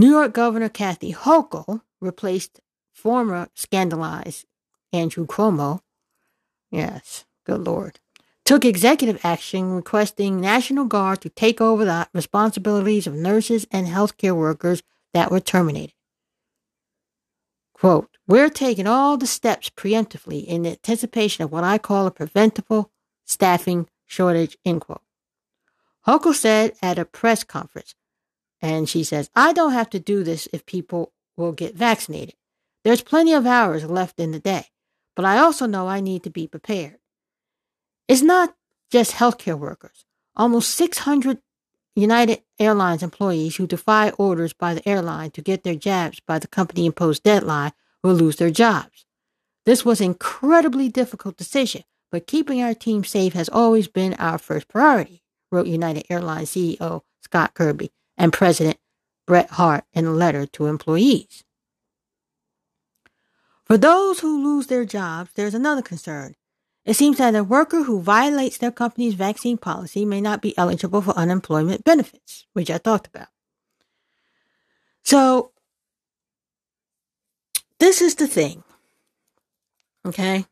New 0.00 0.08
York 0.08 0.32
Governor 0.32 0.70
Kathy 0.70 1.12
Hochul 1.12 1.82
replaced 2.00 2.62
former 2.90 3.50
scandalized 3.54 4.46
Andrew 4.94 5.26
Cuomo. 5.26 5.80
Yes, 6.70 7.26
good 7.44 7.60
Lord. 7.60 8.00
Took 8.46 8.64
executive 8.64 9.20
action 9.22 9.72
requesting 9.72 10.40
National 10.40 10.86
Guard 10.86 11.20
to 11.20 11.28
take 11.28 11.60
over 11.60 11.84
the 11.84 12.08
responsibilities 12.14 13.06
of 13.06 13.12
nurses 13.12 13.66
and 13.70 13.86
healthcare 13.86 14.34
workers 14.34 14.82
that 15.12 15.30
were 15.30 15.38
terminated. 15.38 15.92
Quote, 17.74 18.08
we're 18.26 18.48
taking 18.48 18.86
all 18.86 19.18
the 19.18 19.26
steps 19.26 19.68
preemptively 19.68 20.46
in 20.46 20.64
anticipation 20.64 21.44
of 21.44 21.52
what 21.52 21.62
I 21.62 21.76
call 21.76 22.06
a 22.06 22.10
preventable 22.10 22.90
staffing 23.26 23.86
shortage, 24.06 24.56
end 24.64 24.80
quote. 24.80 25.02
Hochul 26.06 26.34
said 26.34 26.72
at 26.80 26.98
a 26.98 27.04
press 27.04 27.44
conference, 27.44 27.94
and 28.62 28.88
she 28.88 29.04
says, 29.04 29.30
I 29.34 29.52
don't 29.52 29.72
have 29.72 29.90
to 29.90 30.00
do 30.00 30.22
this 30.22 30.48
if 30.52 30.66
people 30.66 31.12
will 31.36 31.52
get 31.52 31.74
vaccinated. 31.74 32.34
There's 32.84 33.02
plenty 33.02 33.32
of 33.32 33.46
hours 33.46 33.84
left 33.84 34.20
in 34.20 34.32
the 34.32 34.40
day, 34.40 34.66
but 35.16 35.24
I 35.24 35.38
also 35.38 35.66
know 35.66 35.88
I 35.88 36.00
need 36.00 36.22
to 36.24 36.30
be 36.30 36.46
prepared. 36.46 36.98
It's 38.08 38.22
not 38.22 38.54
just 38.90 39.12
healthcare 39.12 39.58
workers. 39.58 40.04
Almost 40.36 40.74
600 40.74 41.38
United 41.94 42.42
Airlines 42.58 43.02
employees 43.02 43.56
who 43.56 43.66
defy 43.66 44.10
orders 44.10 44.52
by 44.52 44.74
the 44.74 44.88
airline 44.88 45.30
to 45.32 45.42
get 45.42 45.64
their 45.64 45.74
jabs 45.74 46.20
by 46.20 46.38
the 46.38 46.48
company 46.48 46.86
imposed 46.86 47.22
deadline 47.22 47.72
will 48.02 48.14
lose 48.14 48.36
their 48.36 48.50
jobs. 48.50 49.04
This 49.66 49.84
was 49.84 50.00
an 50.00 50.06
incredibly 50.06 50.88
difficult 50.88 51.36
decision, 51.36 51.84
but 52.10 52.26
keeping 52.26 52.62
our 52.62 52.74
team 52.74 53.04
safe 53.04 53.34
has 53.34 53.48
always 53.48 53.88
been 53.88 54.14
our 54.14 54.38
first 54.38 54.68
priority, 54.68 55.22
wrote 55.52 55.66
United 55.66 56.06
Airlines 56.08 56.50
CEO 56.50 57.02
Scott 57.22 57.54
Kirby 57.54 57.92
and 58.20 58.34
President 58.34 58.76
Brett 59.26 59.48
Hart 59.52 59.84
in 59.94 60.04
a 60.04 60.10
letter 60.10 60.46
to 60.46 60.66
employees. 60.66 61.42
For 63.64 63.78
those 63.78 64.20
who 64.20 64.44
lose 64.44 64.66
their 64.66 64.84
jobs, 64.84 65.30
there's 65.34 65.54
another 65.54 65.80
concern. 65.80 66.34
It 66.84 66.94
seems 66.94 67.16
that 67.16 67.34
a 67.34 67.42
worker 67.42 67.84
who 67.84 68.02
violates 68.02 68.58
their 68.58 68.72
company's 68.72 69.14
vaccine 69.14 69.56
policy 69.56 70.04
may 70.04 70.20
not 70.20 70.42
be 70.42 70.56
eligible 70.58 71.00
for 71.00 71.12
unemployment 71.12 71.82
benefits, 71.82 72.44
which 72.52 72.70
I 72.70 72.76
talked 72.76 73.06
about. 73.06 73.28
So, 75.02 75.52
this 77.78 78.02
is 78.02 78.16
the 78.16 78.26
thing. 78.26 78.62
Okay? 80.04 80.44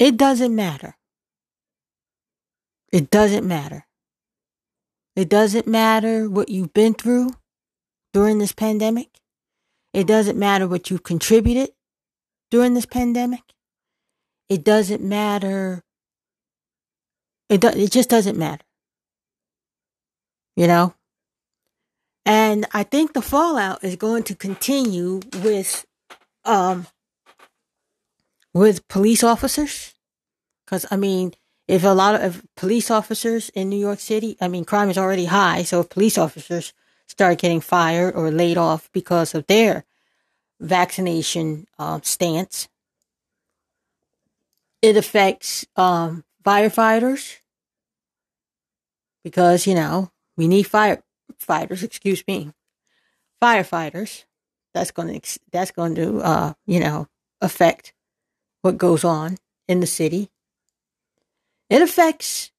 It 0.00 0.16
doesn't 0.16 0.54
matter. 0.54 0.96
It 2.92 3.10
doesn't 3.10 3.46
matter. 3.46 3.86
It 5.16 5.28
doesn't 5.30 5.66
matter 5.66 6.28
what 6.28 6.50
you've 6.50 6.74
been 6.74 6.94
through 6.94 7.30
during 8.12 8.38
this 8.38 8.52
pandemic. 8.52 9.08
It 9.94 10.06
doesn't 10.06 10.38
matter 10.38 10.68
what 10.68 10.90
you've 10.90 11.02
contributed 11.02 11.70
during 12.50 12.74
this 12.74 12.86
pandemic. 12.86 13.42
It 14.48 14.64
doesn't 14.64 15.02
matter. 15.02 15.82
It, 17.48 17.62
do, 17.62 17.68
it 17.68 17.90
just 17.90 18.10
doesn't 18.10 18.38
matter. 18.38 18.64
You 20.56 20.66
know? 20.66 20.94
And 22.24 22.66
I 22.72 22.82
think 22.82 23.14
the 23.14 23.22
fallout 23.22 23.82
is 23.82 23.96
going 23.96 24.22
to 24.24 24.34
continue 24.34 25.20
with, 25.42 25.86
um, 26.44 26.86
with 28.54 28.86
police 28.88 29.24
officers. 29.24 29.94
Cause 30.66 30.86
I 30.90 30.96
mean, 30.96 31.32
if 31.68 31.84
a 31.84 31.88
lot 31.88 32.20
of 32.20 32.42
police 32.56 32.90
officers 32.90 33.50
in 33.50 33.68
New 33.68 33.78
York 33.78 34.00
City, 34.00 34.36
I 34.40 34.48
mean, 34.48 34.64
crime 34.64 34.90
is 34.90 34.98
already 34.98 35.26
high. 35.26 35.62
So 35.62 35.80
if 35.80 35.88
police 35.88 36.18
officers 36.18 36.72
start 37.06 37.38
getting 37.38 37.60
fired 37.60 38.14
or 38.14 38.30
laid 38.30 38.56
off 38.56 38.90
because 38.92 39.34
of 39.34 39.46
their 39.46 39.84
vaccination 40.58 41.66
uh, 41.78 42.00
stance. 42.02 42.68
It 44.80 44.96
affects 44.96 45.66
um, 45.76 46.24
firefighters 46.42 47.38
because 49.22 49.66
you 49.66 49.74
know 49.74 50.10
we 50.36 50.48
need 50.48 50.66
firefighters. 50.66 51.82
Excuse 51.82 52.24
me, 52.26 52.52
firefighters. 53.40 54.24
That's 54.74 54.90
going 54.90 55.20
to 55.20 55.40
that's 55.52 55.70
going 55.70 55.94
to 55.96 56.18
uh, 56.18 56.52
you 56.66 56.80
know 56.80 57.08
affect 57.40 57.92
what 58.62 58.78
goes 58.78 59.04
on 59.04 59.36
in 59.68 59.80
the 59.80 59.86
city. 59.86 60.30
It 61.72 61.80
affects 61.80 62.50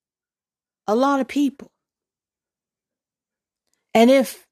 a 0.87 0.95
lot 0.95 1.19
of 1.19 1.27
people. 1.27 1.69
And 3.93 4.09
if, 4.09 4.47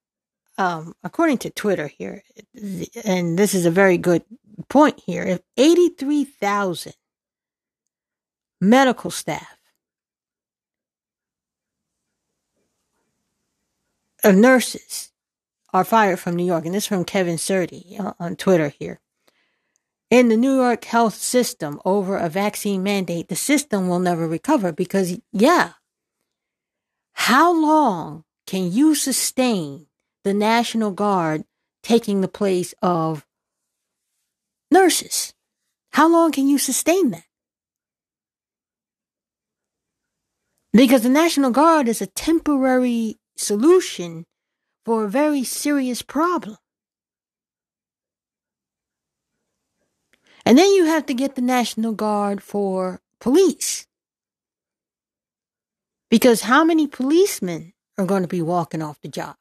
um, 0.56 0.94
according 1.04 1.40
to 1.40 1.50
Twitter 1.50 1.88
here, 1.88 2.22
and 3.04 3.40
this 3.40 3.56
is 3.56 3.66
a 3.66 3.72
very 3.72 3.98
good 3.98 4.24
point 4.70 5.02
here, 5.04 5.24
if 5.24 5.40
83,000 5.58 6.94
medical 8.62 9.10
staff 9.10 9.58
of 14.24 14.36
nurses 14.36 15.12
are 15.74 15.84
fired 15.84 16.20
from 16.20 16.36
New 16.36 16.46
York, 16.46 16.68
and 16.68 16.76
this 16.76 16.84
is 16.84 16.88
from 16.88 17.04
Kevin 17.04 17.38
Surdy 17.38 18.00
uh, 18.00 18.14
on 18.20 18.36
Twitter 18.36 18.70
here. 18.70 19.00
In 20.12 20.28
the 20.28 20.36
New 20.36 20.58
York 20.58 20.84
health 20.84 21.16
system 21.16 21.80
over 21.86 22.18
a 22.18 22.28
vaccine 22.28 22.84
mandate, 22.84 23.30
the 23.30 23.36
system 23.38 23.88
will 23.88 24.00
never 24.00 24.28
recover 24.28 24.74
because, 24.74 25.18
yeah, 25.32 25.72
how 27.14 27.54
long 27.54 28.26
can 28.46 28.70
you 28.74 28.94
sustain 28.94 29.88
the 30.26 30.34
National 30.34 30.92
Guard 30.92 31.46
taking 31.82 32.20
the 32.20 32.28
place 32.28 32.74
of 32.82 33.26
nurses? 34.70 35.34
How 35.94 36.12
long 36.12 36.34
can 36.34 36.50
you 36.50 36.58
sustain 36.58 37.12
that? 37.12 37.24
Because 40.74 41.04
the 41.04 41.10
National 41.10 41.52
Guard 41.52 41.88
is 41.88 42.02
a 42.02 42.08
temporary 42.08 43.18
solution 43.38 44.26
for 44.84 45.06
a 45.06 45.10
very 45.10 45.46
serious 45.46 46.02
problem. 46.02 46.58
And 50.46 50.58
then 50.58 50.72
you 50.74 50.86
have 50.86 51.06
to 51.08 51.14
get 51.14 51.36
the 51.36 51.42
National 51.42 51.94
Guard 51.94 52.42
for 52.42 53.02
police. 53.20 53.88
Because 56.10 56.42
how 56.42 56.64
many 56.64 56.88
policemen 56.88 57.74
are 57.98 58.06
going 58.06 58.24
to 58.24 58.28
be 58.28 58.42
walking 58.42 58.82
off 58.82 59.02
the 59.02 59.08
job. 59.08 59.36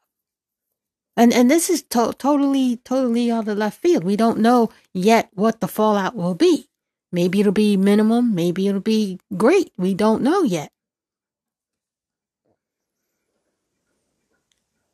And 1.17 1.33
and 1.33 1.51
this 1.51 1.69
is 1.69 1.83
to- 1.83 2.13
totally 2.17 2.77
totally 2.77 3.29
out 3.29 3.47
of 3.47 3.57
left 3.57 3.81
field. 3.81 4.03
We 4.03 4.15
don't 4.15 4.39
know 4.39 4.69
yet 4.93 5.29
what 5.33 5.59
the 5.59 5.67
fallout 5.67 6.15
will 6.15 6.35
be. 6.35 6.69
Maybe 7.11 7.41
it'll 7.41 7.51
be 7.51 7.75
minimum, 7.75 8.33
maybe 8.33 8.67
it'll 8.67 8.79
be 8.79 9.19
great. 9.35 9.73
We 9.77 9.93
don't 9.93 10.23
know 10.23 10.43
yet. 10.43 10.71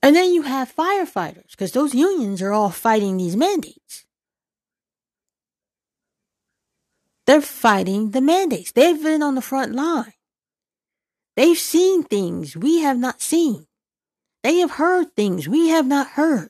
And 0.02 0.16
then 0.16 0.34
you 0.34 0.44
have 0.44 0.74
firefighters 0.76 1.52
because 1.52 1.74
those 1.74 1.94
unions 1.94 2.42
are 2.42 2.54
all 2.54 2.70
fighting 2.70 3.18
these 3.18 3.36
mandates. 3.36 4.07
They're 7.28 7.42
fighting 7.42 8.12
the 8.12 8.22
mandates. 8.22 8.72
They've 8.72 9.02
been 9.02 9.22
on 9.22 9.36
the 9.36 9.42
front 9.42 9.76
line. 9.76 10.14
They've 11.36 11.58
seen 11.58 12.04
things 12.04 12.56
we 12.56 12.80
have 12.80 12.98
not 12.98 13.22
seen. 13.22 13.68
They 14.44 14.58
have 14.60 14.72
heard 14.72 15.14
things 15.14 15.48
we 15.48 15.68
have 15.68 15.86
not 15.86 16.12
heard. 16.12 16.50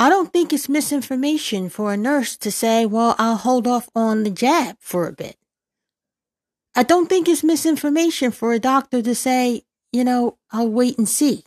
I 0.00 0.08
don't 0.08 0.32
think 0.32 0.52
it's 0.52 0.68
misinformation 0.68 1.70
for 1.70 1.92
a 1.92 1.96
nurse 1.96 2.36
to 2.38 2.50
say, 2.50 2.86
well, 2.86 3.14
I'll 3.18 3.36
hold 3.36 3.66
off 3.66 3.88
on 3.94 4.24
the 4.24 4.30
jab 4.30 4.76
for 4.80 5.06
a 5.06 5.12
bit. 5.12 5.36
I 6.74 6.82
don't 6.82 7.08
think 7.08 7.28
it's 7.28 7.44
misinformation 7.44 8.30
for 8.30 8.52
a 8.52 8.58
doctor 8.58 9.00
to 9.00 9.14
say, 9.14 9.62
you 9.92 10.04
know, 10.04 10.38
I'll 10.50 10.68
wait 10.68 10.98
and 10.98 11.08
see. 11.08 11.44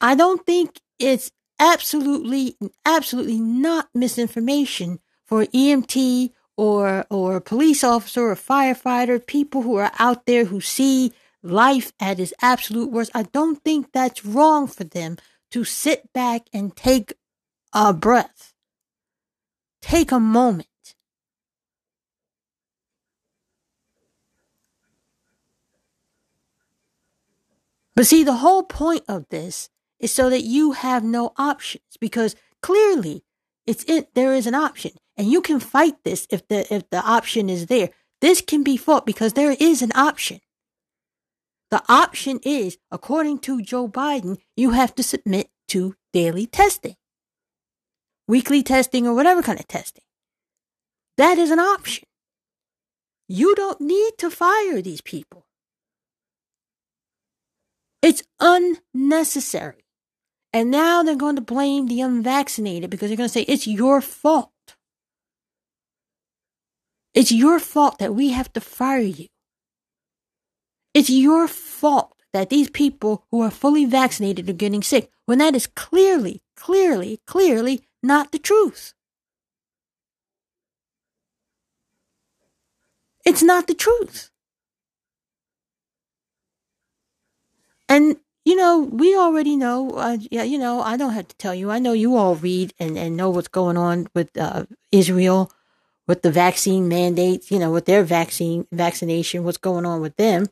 I 0.00 0.14
don't 0.14 0.44
think 0.44 0.80
it's 0.98 1.30
absolutely, 1.64 2.56
absolutely 2.84 3.40
not 3.40 3.88
misinformation 3.94 5.00
for 5.24 5.46
EMT 5.46 6.30
or 6.56 7.06
or 7.10 7.40
police 7.40 7.82
officer 7.82 8.28
or 8.30 8.36
firefighter, 8.36 9.26
people 9.26 9.62
who 9.62 9.76
are 9.76 9.90
out 9.98 10.26
there 10.26 10.44
who 10.44 10.60
see 10.60 11.12
life 11.42 11.92
at 11.98 12.20
its 12.20 12.34
absolute 12.42 12.90
worst. 12.90 13.10
I 13.14 13.22
don't 13.24 13.62
think 13.64 13.92
that's 13.92 14.24
wrong 14.24 14.66
for 14.66 14.84
them 14.84 15.16
to 15.50 15.64
sit 15.64 16.12
back 16.12 16.42
and 16.52 16.76
take 16.76 17.14
a 17.72 17.92
breath. 17.92 18.52
Take 19.80 20.12
a 20.12 20.20
moment. 20.20 20.68
But 27.96 28.06
see, 28.06 28.24
the 28.24 28.34
whole 28.44 28.64
point 28.64 29.04
of 29.08 29.28
this 29.28 29.70
is 30.04 30.12
so 30.12 30.28
that 30.30 30.42
you 30.42 30.72
have 30.72 31.02
no 31.02 31.32
options 31.38 31.96
because 31.98 32.36
clearly 32.62 33.24
it's 33.66 33.84
it 33.84 34.14
there 34.14 34.34
is 34.34 34.46
an 34.46 34.54
option 34.54 34.92
and 35.16 35.30
you 35.30 35.40
can 35.40 35.58
fight 35.58 35.96
this 36.04 36.26
if 36.30 36.46
the 36.48 36.72
if 36.72 36.88
the 36.90 37.02
option 37.02 37.48
is 37.48 37.66
there. 37.66 37.90
This 38.20 38.40
can 38.40 38.62
be 38.62 38.76
fought 38.76 39.06
because 39.06 39.32
there 39.32 39.56
is 39.58 39.82
an 39.82 39.92
option. 39.94 40.40
The 41.70 41.82
option 41.88 42.38
is, 42.42 42.78
according 42.90 43.38
to 43.40 43.62
Joe 43.62 43.88
Biden, 43.88 44.38
you 44.56 44.70
have 44.70 44.94
to 44.94 45.02
submit 45.02 45.48
to 45.68 45.96
daily 46.12 46.46
testing, 46.46 46.96
weekly 48.28 48.62
testing, 48.62 49.06
or 49.06 49.14
whatever 49.14 49.42
kind 49.42 49.58
of 49.58 49.66
testing. 49.66 50.04
That 51.16 51.38
is 51.38 51.50
an 51.50 51.58
option. 51.58 52.06
You 53.28 53.54
don't 53.54 53.80
need 53.80 54.12
to 54.18 54.30
fire 54.30 54.80
these 54.82 55.00
people. 55.00 55.46
It's 58.02 58.22
unnecessary. 58.38 59.83
And 60.54 60.70
now 60.70 61.02
they're 61.02 61.16
going 61.16 61.34
to 61.34 61.42
blame 61.42 61.88
the 61.88 62.00
unvaccinated 62.00 62.88
because 62.88 63.10
they're 63.10 63.16
going 63.16 63.28
to 63.28 63.32
say 63.32 63.42
it's 63.42 63.66
your 63.66 64.00
fault. 64.00 64.52
It's 67.12 67.32
your 67.32 67.58
fault 67.58 67.98
that 67.98 68.14
we 68.14 68.30
have 68.30 68.52
to 68.52 68.60
fire 68.60 69.00
you. 69.00 69.26
It's 70.94 71.10
your 71.10 71.48
fault 71.48 72.14
that 72.32 72.50
these 72.50 72.70
people 72.70 73.26
who 73.32 73.42
are 73.42 73.50
fully 73.50 73.84
vaccinated 73.84 74.48
are 74.48 74.52
getting 74.52 74.84
sick 74.84 75.10
when 75.26 75.38
that 75.38 75.56
is 75.56 75.66
clearly, 75.66 76.40
clearly, 76.54 77.20
clearly 77.26 77.82
not 78.00 78.30
the 78.30 78.38
truth. 78.38 78.94
It's 83.24 83.42
not 83.42 83.66
the 83.66 83.74
truth. 83.74 84.30
And 87.88 88.18
you 88.44 88.56
know, 88.56 88.80
we 88.80 89.16
already 89.16 89.56
know. 89.56 89.90
Uh, 89.90 90.18
yeah, 90.30 90.42
you 90.42 90.58
know, 90.58 90.80
I 90.82 90.96
don't 90.96 91.14
have 91.14 91.28
to 91.28 91.36
tell 91.36 91.54
you. 91.54 91.70
I 91.70 91.78
know 91.78 91.92
you 91.92 92.16
all 92.16 92.36
read 92.36 92.74
and, 92.78 92.98
and 92.98 93.16
know 93.16 93.30
what's 93.30 93.48
going 93.48 93.76
on 93.76 94.08
with 94.14 94.36
uh, 94.36 94.66
Israel, 94.92 95.50
with 96.06 96.22
the 96.22 96.30
vaccine 96.30 96.86
mandates. 96.86 97.50
You 97.50 97.58
know, 97.58 97.70
with 97.70 97.86
their 97.86 98.04
vaccine 98.04 98.66
vaccination, 98.70 99.44
what's 99.44 99.56
going 99.56 99.86
on 99.86 100.00
with 100.02 100.16
them, 100.16 100.46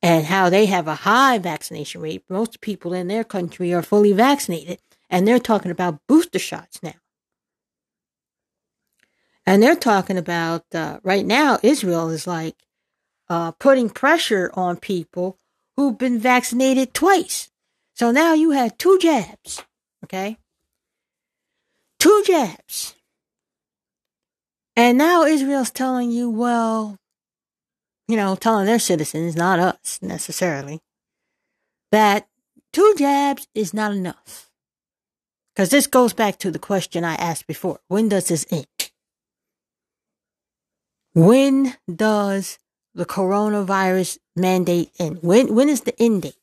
and 0.00 0.26
how 0.26 0.50
they 0.50 0.66
have 0.66 0.86
a 0.86 0.94
high 0.94 1.38
vaccination 1.38 2.00
rate. 2.00 2.22
Most 2.28 2.60
people 2.60 2.92
in 2.92 3.08
their 3.08 3.24
country 3.24 3.74
are 3.74 3.82
fully 3.82 4.12
vaccinated, 4.12 4.78
and 5.10 5.26
they're 5.26 5.40
talking 5.40 5.72
about 5.72 6.00
booster 6.06 6.38
shots 6.38 6.80
now. 6.82 6.94
And 9.44 9.60
they're 9.60 9.74
talking 9.74 10.16
about 10.16 10.64
uh, 10.72 11.00
right 11.02 11.26
now. 11.26 11.58
Israel 11.64 12.10
is 12.10 12.28
like 12.28 12.54
uh, 13.28 13.50
putting 13.50 13.90
pressure 13.90 14.52
on 14.54 14.76
people 14.76 15.38
who've 15.82 15.98
been 15.98 16.18
vaccinated 16.18 16.94
twice. 16.94 17.50
So 17.94 18.10
now 18.10 18.34
you 18.34 18.50
have 18.50 18.78
two 18.78 18.98
jabs, 18.98 19.62
okay? 20.04 20.38
Two 21.98 22.22
jabs. 22.26 22.94
And 24.74 24.96
now 24.96 25.24
Israel's 25.24 25.70
telling 25.70 26.10
you, 26.10 26.30
well, 26.30 26.96
you 28.08 28.16
know, 28.16 28.34
telling 28.36 28.66
their 28.66 28.78
citizens, 28.78 29.36
not 29.36 29.58
us 29.58 29.98
necessarily, 30.00 30.80
that 31.90 32.26
two 32.72 32.94
jabs 32.96 33.46
is 33.54 33.74
not 33.74 33.92
enough. 33.92 34.50
Because 35.54 35.68
this 35.68 35.86
goes 35.86 36.14
back 36.14 36.38
to 36.38 36.50
the 36.50 36.58
question 36.58 37.04
I 37.04 37.14
asked 37.16 37.46
before. 37.46 37.80
When 37.88 38.08
does 38.08 38.28
this 38.28 38.46
end? 38.50 38.66
When 41.14 41.74
does 41.94 42.58
the 42.94 43.06
coronavirus 43.06 44.18
mandate 44.36 44.90
end? 44.98 45.18
When 45.22 45.54
when 45.54 45.68
is 45.68 45.82
the 45.82 46.00
end 46.00 46.22
date? 46.22 46.36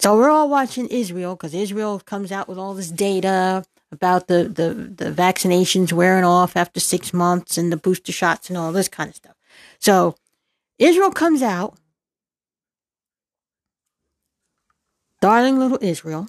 So 0.00 0.16
we're 0.16 0.30
all 0.30 0.48
watching 0.48 0.86
Israel 0.88 1.34
because 1.34 1.54
Israel 1.54 1.98
comes 1.98 2.30
out 2.30 2.48
with 2.48 2.56
all 2.56 2.74
this 2.74 2.90
data 2.90 3.64
about 3.90 4.28
the, 4.28 4.44
the, 4.44 5.04
the 5.04 5.10
vaccinations 5.10 5.92
wearing 5.92 6.24
off 6.24 6.56
after 6.56 6.78
six 6.78 7.12
months 7.12 7.58
and 7.58 7.72
the 7.72 7.76
booster 7.76 8.12
shots 8.12 8.48
and 8.48 8.56
all 8.56 8.70
this 8.70 8.88
kind 8.88 9.08
of 9.08 9.16
stuff. 9.16 9.34
So 9.80 10.14
Israel 10.78 11.10
comes 11.10 11.42
out, 11.42 11.78
darling 15.20 15.58
little 15.58 15.78
Israel, 15.80 16.28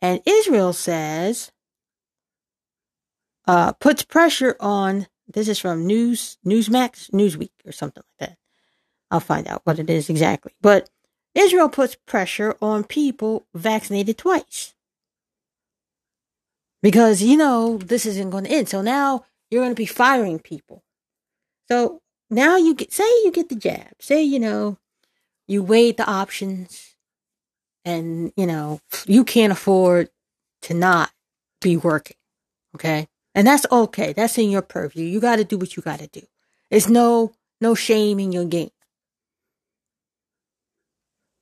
and 0.00 0.20
Israel 0.24 0.72
says 0.72 1.50
uh, 3.46 3.72
puts 3.72 4.02
pressure 4.02 4.56
on. 4.60 5.06
This 5.28 5.48
is 5.48 5.58
from 5.58 5.86
News 5.86 6.38
Newsmax 6.46 7.10
Newsweek 7.10 7.50
or 7.66 7.72
something 7.72 8.02
like 8.18 8.28
that. 8.28 8.38
I'll 9.10 9.20
find 9.20 9.46
out 9.48 9.62
what 9.64 9.78
it 9.78 9.90
is 9.90 10.08
exactly. 10.08 10.52
But 10.60 10.90
Israel 11.34 11.68
puts 11.68 11.96
pressure 12.06 12.56
on 12.62 12.84
people 12.84 13.46
vaccinated 13.54 14.18
twice 14.18 14.74
because 16.82 17.22
you 17.22 17.36
know 17.36 17.78
this 17.78 18.06
isn't 18.06 18.30
going 18.30 18.44
to 18.44 18.50
end. 18.50 18.68
So 18.68 18.82
now 18.82 19.24
you're 19.50 19.62
going 19.62 19.74
to 19.74 19.78
be 19.78 19.86
firing 19.86 20.38
people. 20.38 20.82
So 21.68 22.00
now 22.30 22.56
you 22.56 22.74
get 22.74 22.92
say 22.92 23.04
you 23.24 23.32
get 23.32 23.48
the 23.48 23.56
jab. 23.56 23.94
Say 24.00 24.22
you 24.22 24.38
know 24.38 24.78
you 25.46 25.62
weighed 25.62 25.96
the 25.96 26.08
options, 26.08 26.94
and 27.84 28.32
you 28.36 28.46
know 28.46 28.80
you 29.06 29.24
can't 29.24 29.52
afford 29.52 30.10
to 30.62 30.74
not 30.74 31.10
be 31.60 31.76
working. 31.76 32.16
Okay. 32.74 33.08
And 33.36 33.46
that's 33.46 33.66
okay. 33.70 34.14
That's 34.14 34.38
in 34.38 34.50
your 34.50 34.62
purview. 34.62 35.04
You 35.04 35.20
got 35.20 35.36
to 35.36 35.44
do 35.44 35.58
what 35.58 35.76
you 35.76 35.82
got 35.82 35.98
to 35.98 36.06
do. 36.06 36.22
There's 36.70 36.88
no 36.88 37.32
no 37.60 37.74
shame 37.74 38.18
in 38.18 38.32
your 38.32 38.46
game. 38.46 38.70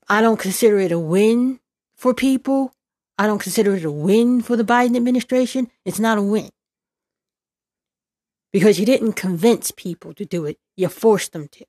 I 0.08 0.20
don't 0.20 0.38
consider 0.38 0.78
it 0.80 0.90
a 0.92 0.98
win 0.98 1.60
for 1.94 2.12
people. 2.12 2.74
I 3.16 3.26
don't 3.28 3.40
consider 3.40 3.76
it 3.76 3.84
a 3.84 3.92
win 3.92 4.42
for 4.42 4.56
the 4.56 4.64
Biden 4.64 4.96
administration. 4.96 5.70
It's 5.84 6.00
not 6.00 6.18
a 6.18 6.22
win. 6.22 6.50
Because 8.52 8.78
you 8.78 8.86
didn't 8.86 9.12
convince 9.12 9.70
people 9.70 10.12
to 10.14 10.24
do 10.24 10.44
it. 10.46 10.58
You 10.76 10.88
forced 10.88 11.32
them 11.32 11.48
to. 11.48 11.64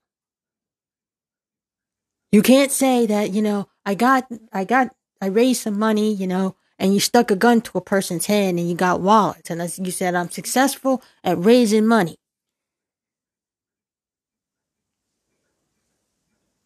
You 2.31 2.41
can't 2.41 2.71
say 2.71 3.05
that, 3.05 3.31
you 3.31 3.43
know, 3.43 3.69
I 3.85 3.93
got 3.93 4.27
I 4.51 4.65
got 4.65 4.95
I 5.21 5.27
raised 5.27 5.61
some 5.61 5.77
money, 5.77 6.13
you 6.13 6.25
know, 6.27 6.55
and 6.77 6.93
you 6.93 6.99
stuck 6.99 7.31
a 7.31 7.35
gun 7.35 7.61
to 7.61 7.77
a 7.77 7.81
person's 7.81 8.25
hand 8.25 8.59
and 8.59 8.69
you 8.69 8.75
got 8.75 9.01
wallets. 9.01 9.49
And 9.49 9.61
you 9.79 9.91
said, 9.91 10.15
I'm 10.15 10.29
successful 10.29 11.01
at 11.23 11.37
raising 11.37 11.87
money. 11.87 12.17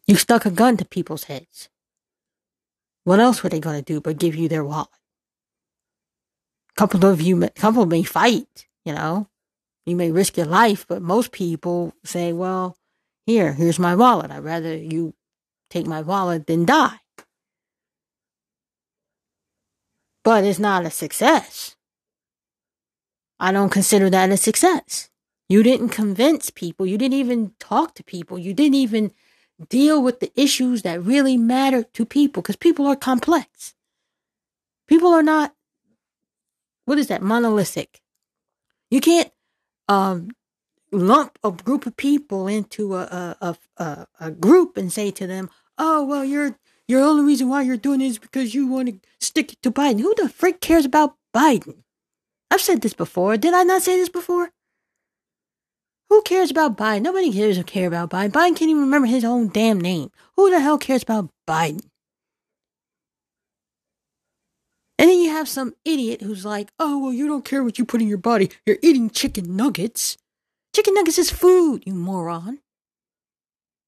You 0.06 0.16
stuck 0.16 0.44
a 0.44 0.50
gun 0.50 0.76
to 0.78 0.84
people's 0.84 1.24
heads. 1.24 1.68
What 3.04 3.20
else 3.20 3.42
were 3.42 3.48
they 3.48 3.60
going 3.60 3.78
to 3.78 3.92
do 3.92 4.00
but 4.00 4.18
give 4.18 4.34
you 4.34 4.48
their 4.48 4.64
wallet? 4.64 4.88
A 6.70 6.74
couple 6.74 7.06
of 7.06 7.20
you, 7.20 7.48
couple 7.54 7.86
may 7.86 8.02
fight, 8.02 8.66
you 8.84 8.92
know. 8.92 9.28
You 9.86 9.96
may 9.96 10.10
risk 10.10 10.36
your 10.36 10.46
life, 10.46 10.84
but 10.88 11.02
most 11.02 11.32
people 11.32 11.94
say, 12.04 12.32
well, 12.32 12.76
here, 13.26 13.52
here's 13.52 13.78
my 13.78 13.94
wallet. 13.94 14.30
I'd 14.30 14.44
rather 14.44 14.76
you 14.76 15.14
take 15.70 15.86
my 15.86 16.02
wallet 16.02 16.46
than 16.46 16.64
die. 16.64 16.98
But 20.30 20.44
it's 20.44 20.60
not 20.60 20.86
a 20.86 20.90
success. 20.90 21.74
I 23.40 23.50
don't 23.50 23.68
consider 23.68 24.08
that 24.10 24.30
a 24.30 24.36
success. 24.36 25.10
You 25.48 25.64
didn't 25.64 25.88
convince 25.88 26.50
people. 26.50 26.86
You 26.86 26.96
didn't 26.96 27.18
even 27.18 27.50
talk 27.58 27.96
to 27.96 28.04
people. 28.04 28.38
You 28.38 28.54
didn't 28.54 28.76
even 28.76 29.10
deal 29.68 30.00
with 30.00 30.20
the 30.20 30.30
issues 30.40 30.82
that 30.82 31.02
really 31.02 31.36
matter 31.36 31.82
to 31.82 32.06
people 32.06 32.42
because 32.42 32.54
people 32.54 32.86
are 32.86 32.94
complex. 32.94 33.74
People 34.86 35.12
are 35.12 35.24
not, 35.24 35.52
what 36.84 36.98
is 36.98 37.08
that, 37.08 37.22
monolithic. 37.22 38.00
You 38.88 39.00
can't 39.00 39.32
um, 39.88 40.30
lump 40.92 41.40
a 41.42 41.50
group 41.50 41.86
of 41.86 41.96
people 41.96 42.46
into 42.46 42.94
a, 42.94 43.36
a, 43.40 43.56
a, 43.78 44.06
a 44.20 44.30
group 44.30 44.76
and 44.76 44.92
say 44.92 45.10
to 45.10 45.26
them, 45.26 45.50
oh, 45.76 46.04
well, 46.04 46.24
you're 46.24 46.56
your 46.90 47.02
only 47.02 47.22
reason 47.24 47.48
why 47.48 47.62
you're 47.62 47.76
doing 47.76 48.00
it 48.00 48.06
is 48.06 48.18
because 48.18 48.54
you 48.54 48.66
want 48.66 48.88
to 48.88 49.00
stick 49.20 49.52
it 49.52 49.62
to 49.62 49.70
Biden. 49.70 50.00
Who 50.00 50.12
the 50.16 50.28
frick 50.28 50.60
cares 50.60 50.84
about 50.84 51.14
Biden? 51.34 51.84
I've 52.50 52.60
said 52.60 52.82
this 52.82 52.94
before. 52.94 53.36
Did 53.36 53.54
I 53.54 53.62
not 53.62 53.82
say 53.82 53.96
this 53.96 54.08
before? 54.08 54.50
Who 56.08 56.22
cares 56.22 56.50
about 56.50 56.76
Biden? 56.76 57.02
Nobody 57.02 57.32
cares 57.32 57.56
or 57.56 57.62
care 57.62 57.86
about 57.86 58.10
Biden. 58.10 58.32
Biden 58.32 58.56
can't 58.56 58.70
even 58.70 58.82
remember 58.82 59.06
his 59.06 59.24
own 59.24 59.48
damn 59.48 59.80
name. 59.80 60.10
Who 60.34 60.50
the 60.50 60.58
hell 60.58 60.78
cares 60.78 61.04
about 61.04 61.30
Biden? 61.48 61.86
And 64.98 65.08
then 65.08 65.20
you 65.20 65.30
have 65.30 65.48
some 65.48 65.74
idiot 65.84 66.22
who's 66.22 66.44
like, 66.44 66.72
oh, 66.80 66.98
well, 66.98 67.12
you 67.12 67.28
don't 67.28 67.44
care 67.44 67.62
what 67.62 67.78
you 67.78 67.84
put 67.84 68.02
in 68.02 68.08
your 68.08 68.18
body. 68.18 68.50
You're 68.66 68.78
eating 68.82 69.10
chicken 69.10 69.54
nuggets. 69.54 70.18
Chicken 70.74 70.94
nuggets 70.94 71.18
is 71.18 71.30
food, 71.30 71.84
you 71.86 71.94
moron. 71.94 72.58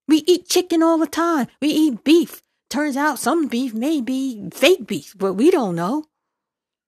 We 0.06 0.18
eat 0.26 0.48
chicken 0.48 0.82
all 0.82 0.98
the 0.98 1.06
time. 1.06 1.48
We 1.60 1.68
eat 1.68 2.04
beef. 2.04 2.41
Turns 2.72 2.96
out 2.96 3.18
some 3.18 3.46
beef 3.46 3.74
may 3.74 4.00
be 4.00 4.48
fake 4.50 4.86
beef, 4.86 5.14
but 5.16 5.34
we 5.34 5.50
don't 5.50 5.76
know. 5.76 6.06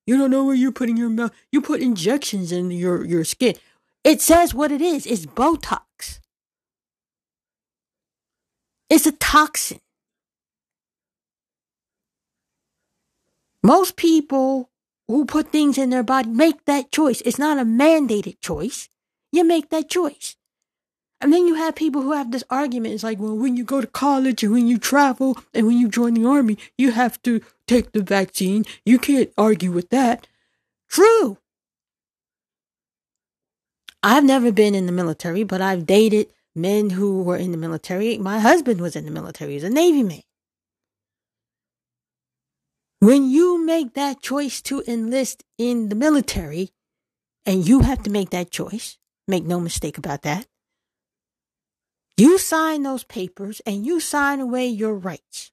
You 0.07 0.17
don't 0.17 0.31
know 0.31 0.45
where 0.45 0.55
you're 0.55 0.73
putting 0.73 0.97
your 0.97 1.11
mouth. 1.11 1.33
You 1.53 1.61
put 1.61 1.81
injections 1.81 2.53
in 2.53 2.71
your, 2.71 3.05
your 3.05 3.25
skin. 3.25 3.55
It 4.03 4.21
says 4.21 4.55
what 4.55 4.73
it 4.73 4.81
is. 4.81 5.07
It's 5.07 5.27
Botox. 5.27 6.21
It's 8.91 9.07
a 9.07 9.13
toxin. 9.13 9.81
Most 13.63 13.97
people 13.97 14.71
who 15.09 15.25
put 15.25 15.49
things 15.49 15.79
in 15.79 15.91
their 15.91 16.03
body 16.03 16.29
make 16.29 16.65
that 16.67 16.93
choice. 16.93 17.23
It's 17.23 17.39
not 17.39 17.59
a 17.59 17.65
mandated 17.65 18.41
choice. 18.41 18.89
You 19.33 19.45
make 19.45 19.71
that 19.71 19.89
choice. 19.89 20.37
And 21.25 21.33
then 21.33 21.47
you 21.47 21.55
have 21.55 21.75
people 21.75 22.03
who 22.03 22.13
have 22.13 22.33
this 22.33 22.45
argument. 22.51 22.93
It's 22.93 23.03
like, 23.03 23.19
well, 23.19 23.35
when 23.35 23.57
you 23.57 23.65
go 23.65 23.81
to 23.81 23.87
college 23.87 24.43
and 24.43 24.53
when 24.53 24.67
you 24.67 24.77
travel 24.77 25.39
and 25.55 25.67
when 25.67 25.79
you 25.79 25.89
join 25.89 26.13
the 26.13 26.27
army, 26.27 26.59
you 26.77 26.91
have 26.91 27.21
to 27.23 27.41
take 27.67 27.93
the 27.93 28.03
vaccine. 28.03 28.67
You 28.85 28.99
can't 28.99 29.33
argue 29.39 29.73
with 29.73 29.89
that. 29.89 30.27
True. 30.87 31.39
I've 34.03 34.25
never 34.25 34.53
been 34.53 34.75
in 34.75 34.85
the 34.85 34.93
military, 34.93 35.45
but 35.45 35.63
I've 35.63 35.87
dated 35.87 36.27
men 36.55 36.91
who 36.91 37.23
were 37.23 37.39
in 37.39 37.53
the 37.53 37.57
military. 37.57 38.19
My 38.19 38.39
husband 38.39 38.83
was 38.83 38.95
in 38.95 39.07
the 39.07 39.11
military, 39.11 39.55
he's 39.55 39.65
a 39.65 39.71
Navy 39.71 40.03
man. 40.03 40.25
When 42.99 43.31
you 43.31 43.65
make 43.65 43.95
that 43.95 44.21
choice 44.21 44.61
to 44.61 44.85
enlist 44.87 45.43
in 45.57 45.89
the 45.89 45.95
military, 45.95 46.69
and 47.47 47.67
you 47.67 47.81
have 47.81 48.03
to 48.03 48.11
make 48.11 48.29
that 48.29 48.51
choice, 48.51 48.99
make 49.27 49.45
no 49.45 49.59
mistake 49.59 49.97
about 49.97 50.21
that, 50.21 50.47
you 52.17 52.39
sign 52.39 52.83
those 52.83 53.05
papers 53.05 53.61
and 53.67 53.85
you 53.85 54.01
sign 54.01 54.41
away 54.41 54.67
your 54.67 54.95
rights. 54.95 55.51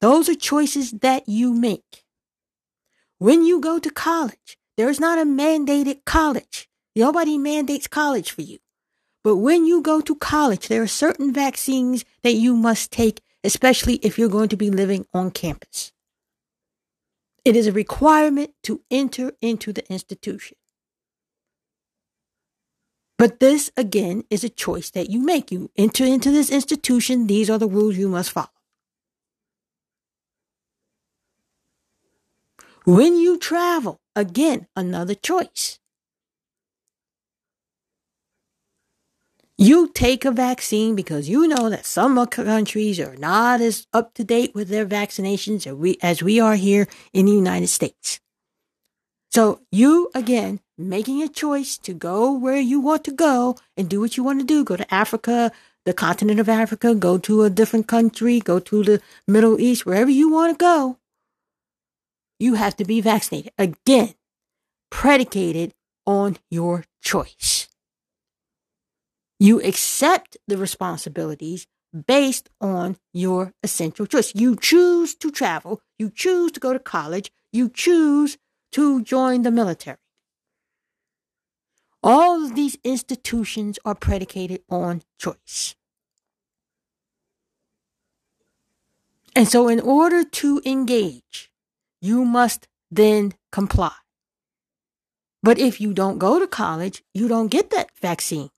Those 0.00 0.28
are 0.28 0.34
choices 0.34 0.92
that 0.92 1.28
you 1.28 1.54
make. 1.54 2.04
When 3.18 3.44
you 3.44 3.60
go 3.60 3.78
to 3.78 3.90
college, 3.90 4.58
there 4.76 4.90
is 4.90 5.00
not 5.00 5.18
a 5.18 5.24
mandated 5.24 6.04
college. 6.04 6.68
Nobody 6.94 7.38
mandates 7.38 7.86
college 7.86 8.30
for 8.30 8.42
you. 8.42 8.58
But 9.24 9.36
when 9.36 9.64
you 9.64 9.80
go 9.80 10.00
to 10.02 10.14
college, 10.14 10.68
there 10.68 10.82
are 10.82 10.86
certain 10.86 11.32
vaccines 11.32 12.04
that 12.22 12.34
you 12.34 12.54
must 12.54 12.92
take, 12.92 13.22
especially 13.42 13.94
if 13.96 14.18
you're 14.18 14.28
going 14.28 14.50
to 14.50 14.56
be 14.56 14.70
living 14.70 15.06
on 15.14 15.30
campus. 15.30 15.92
It 17.44 17.56
is 17.56 17.66
a 17.66 17.72
requirement 17.72 18.50
to 18.64 18.82
enter 18.90 19.32
into 19.40 19.72
the 19.72 19.90
institution. 19.90 20.56
But 23.18 23.40
this, 23.40 23.70
again, 23.76 24.24
is 24.28 24.44
a 24.44 24.48
choice 24.50 24.90
that 24.90 25.08
you 25.08 25.20
make. 25.20 25.50
You 25.50 25.70
enter 25.76 26.04
into 26.04 26.30
this 26.30 26.50
institution, 26.50 27.26
these 27.26 27.48
are 27.48 27.58
the 27.58 27.68
rules 27.68 27.96
you 27.96 28.08
must 28.08 28.30
follow. 28.30 28.50
When 32.84 33.16
you 33.16 33.38
travel, 33.38 34.00
again, 34.14 34.68
another 34.76 35.14
choice. 35.14 35.80
You 39.58 39.88
take 39.88 40.26
a 40.26 40.30
vaccine 40.30 40.94
because 40.94 41.28
you 41.30 41.48
know 41.48 41.70
that 41.70 41.86
some 41.86 42.24
countries 42.26 43.00
are 43.00 43.16
not 43.16 43.62
as 43.62 43.86
up 43.94 44.12
to 44.14 44.24
date 44.24 44.54
with 44.54 44.68
their 44.68 44.84
vaccinations 44.84 45.66
as 45.66 45.72
we, 45.72 45.96
as 46.02 46.22
we 46.22 46.38
are 46.38 46.56
here 46.56 46.86
in 47.14 47.24
the 47.24 47.32
United 47.32 47.68
States. 47.68 48.20
So 49.32 49.62
you, 49.72 50.10
again, 50.14 50.60
making 50.78 51.22
a 51.22 51.28
choice 51.28 51.78
to 51.78 51.94
go 51.94 52.32
where 52.32 52.58
you 52.58 52.80
want 52.80 53.04
to 53.04 53.12
go 53.12 53.56
and 53.76 53.88
do 53.88 54.00
what 54.00 54.16
you 54.16 54.24
want 54.24 54.40
to 54.40 54.46
do. 54.46 54.64
Go 54.64 54.76
to 54.76 54.94
Africa, 54.94 55.52
the 55.84 55.94
continent 55.94 56.40
of 56.40 56.48
Africa, 56.48 56.94
go 56.94 57.18
to 57.18 57.44
a 57.44 57.50
different 57.50 57.86
country, 57.86 58.40
go 58.40 58.58
to 58.58 58.82
the 58.82 59.00
Middle 59.26 59.60
East, 59.60 59.86
wherever 59.86 60.10
you 60.10 60.30
want 60.30 60.58
to 60.58 60.62
go. 60.62 60.98
You 62.38 62.54
have 62.54 62.76
to 62.76 62.84
be 62.84 63.00
vaccinated. 63.00 63.52
Again, 63.56 64.14
predicated 64.90 65.74
on 66.06 66.36
your 66.50 66.84
choice. 67.02 67.68
You 69.38 69.60
accept 69.62 70.36
the 70.46 70.56
responsibilities 70.56 71.66
based 72.06 72.50
on 72.60 72.96
your 73.12 73.52
essential 73.62 74.06
choice. 74.06 74.34
You 74.34 74.56
choose 74.56 75.14
to 75.16 75.30
travel. 75.30 75.80
You 75.98 76.10
choose 76.10 76.52
to 76.52 76.60
go 76.60 76.72
to 76.72 76.78
college. 76.78 77.30
You 77.52 77.68
choose 77.68 78.36
to 78.72 79.02
join 79.02 79.42
the 79.42 79.50
military. 79.50 79.98
All 82.02 82.44
of 82.44 82.54
these 82.54 82.76
institutions 82.84 83.78
are 83.84 83.94
predicated 83.94 84.62
on 84.70 85.02
choice. 85.18 85.74
And 89.34 89.48
so, 89.48 89.68
in 89.68 89.80
order 89.80 90.24
to 90.24 90.62
engage, 90.64 91.50
you 92.00 92.24
must 92.24 92.68
then 92.90 93.34
comply. 93.52 93.92
But 95.42 95.58
if 95.58 95.80
you 95.80 95.92
don't 95.92 96.18
go 96.18 96.38
to 96.38 96.46
college, 96.46 97.04
you 97.12 97.28
don't 97.28 97.48
get 97.48 97.70
that 97.70 97.90
vaccine. 98.00 98.50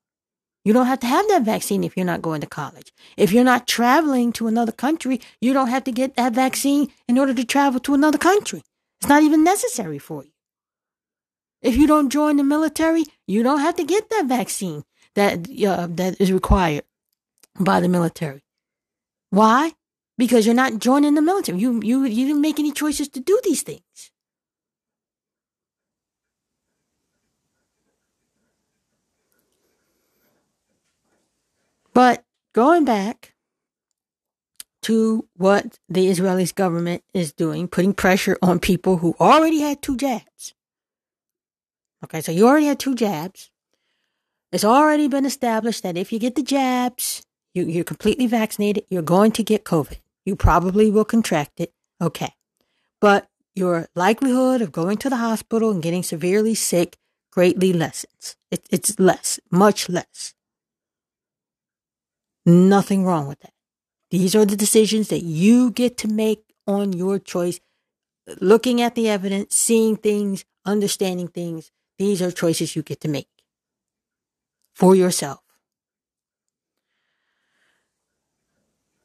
You 0.64 0.72
don't 0.72 0.86
have 0.86 1.00
to 1.00 1.06
have 1.06 1.26
that 1.28 1.42
vaccine 1.42 1.82
if 1.82 1.96
you're 1.96 2.06
not 2.06 2.22
going 2.22 2.40
to 2.42 2.46
college. 2.46 2.92
If 3.16 3.32
you're 3.32 3.42
not 3.42 3.66
traveling 3.66 4.32
to 4.34 4.46
another 4.46 4.72
country, 4.72 5.20
you 5.40 5.52
don't 5.52 5.68
have 5.68 5.84
to 5.84 5.92
get 5.92 6.14
that 6.16 6.34
vaccine 6.34 6.92
in 7.08 7.18
order 7.18 7.34
to 7.34 7.44
travel 7.44 7.80
to 7.80 7.94
another 7.94 8.18
country. 8.18 8.62
It's 9.00 9.08
not 9.08 9.22
even 9.22 9.42
necessary 9.44 9.98
for 9.98 10.24
you. 10.24 10.30
If 11.60 11.76
you 11.76 11.86
don't 11.86 12.10
join 12.10 12.36
the 12.36 12.44
military, 12.44 13.04
you 13.26 13.42
don't 13.42 13.60
have 13.60 13.76
to 13.76 13.84
get 13.84 14.10
that 14.10 14.26
vaccine 14.26 14.84
that 15.14 15.48
uh, 15.66 15.88
that 15.90 16.20
is 16.20 16.30
required 16.30 16.84
by 17.58 17.80
the 17.80 17.88
military. 17.88 18.42
Why? 19.30 19.72
Because 20.16 20.46
you're 20.46 20.54
not 20.54 20.78
joining 20.78 21.14
the 21.14 21.22
military. 21.22 21.58
You 21.58 21.80
you 21.82 22.04
you 22.04 22.26
didn't 22.26 22.40
make 22.40 22.58
any 22.58 22.72
choices 22.72 23.08
to 23.10 23.20
do 23.20 23.40
these 23.44 23.62
things. 23.62 23.82
But 31.92 32.24
going 32.52 32.84
back 32.84 33.34
to 34.82 35.26
what 35.34 35.80
the 35.88 36.08
Israeli 36.08 36.46
government 36.46 37.02
is 37.12 37.32
doing, 37.32 37.66
putting 37.66 37.92
pressure 37.92 38.38
on 38.40 38.60
people 38.60 38.98
who 38.98 39.16
already 39.18 39.60
had 39.60 39.82
two 39.82 39.96
jabs. 39.96 40.54
Okay, 42.04 42.20
so 42.20 42.32
you 42.32 42.46
already 42.46 42.66
had 42.66 42.78
two 42.78 42.94
jabs. 42.94 43.50
It's 44.52 44.64
already 44.64 45.08
been 45.08 45.26
established 45.26 45.82
that 45.82 45.96
if 45.96 46.12
you 46.12 46.18
get 46.18 46.34
the 46.34 46.42
jabs, 46.42 47.22
you, 47.54 47.64
you're 47.64 47.84
completely 47.84 48.26
vaccinated, 48.26 48.84
you're 48.88 49.02
going 49.02 49.32
to 49.32 49.42
get 49.42 49.64
COVID. 49.64 49.98
You 50.24 50.36
probably 50.36 50.90
will 50.90 51.04
contract 51.04 51.60
it. 51.60 51.72
Okay. 52.00 52.32
But 53.00 53.28
your 53.54 53.88
likelihood 53.94 54.62
of 54.62 54.72
going 54.72 54.98
to 54.98 55.10
the 55.10 55.16
hospital 55.16 55.70
and 55.70 55.82
getting 55.82 56.02
severely 56.02 56.54
sick 56.54 56.96
greatly 57.32 57.72
lessens. 57.72 58.36
It, 58.50 58.66
it's 58.70 58.98
less, 58.98 59.40
much 59.50 59.88
less. 59.88 60.34
Nothing 62.46 63.04
wrong 63.04 63.26
with 63.28 63.40
that. 63.40 63.52
These 64.10 64.34
are 64.34 64.46
the 64.46 64.56
decisions 64.56 65.08
that 65.08 65.22
you 65.22 65.70
get 65.70 65.98
to 65.98 66.08
make 66.08 66.44
on 66.66 66.92
your 66.92 67.18
choice. 67.18 67.60
Looking 68.40 68.80
at 68.80 68.94
the 68.94 69.08
evidence, 69.08 69.54
seeing 69.54 69.96
things, 69.96 70.44
understanding 70.64 71.28
things. 71.28 71.70
These 71.98 72.22
are 72.22 72.30
choices 72.30 72.76
you 72.76 72.82
get 72.82 73.00
to 73.00 73.08
make 73.08 73.28
for 74.74 74.94
yourself. 74.94 75.40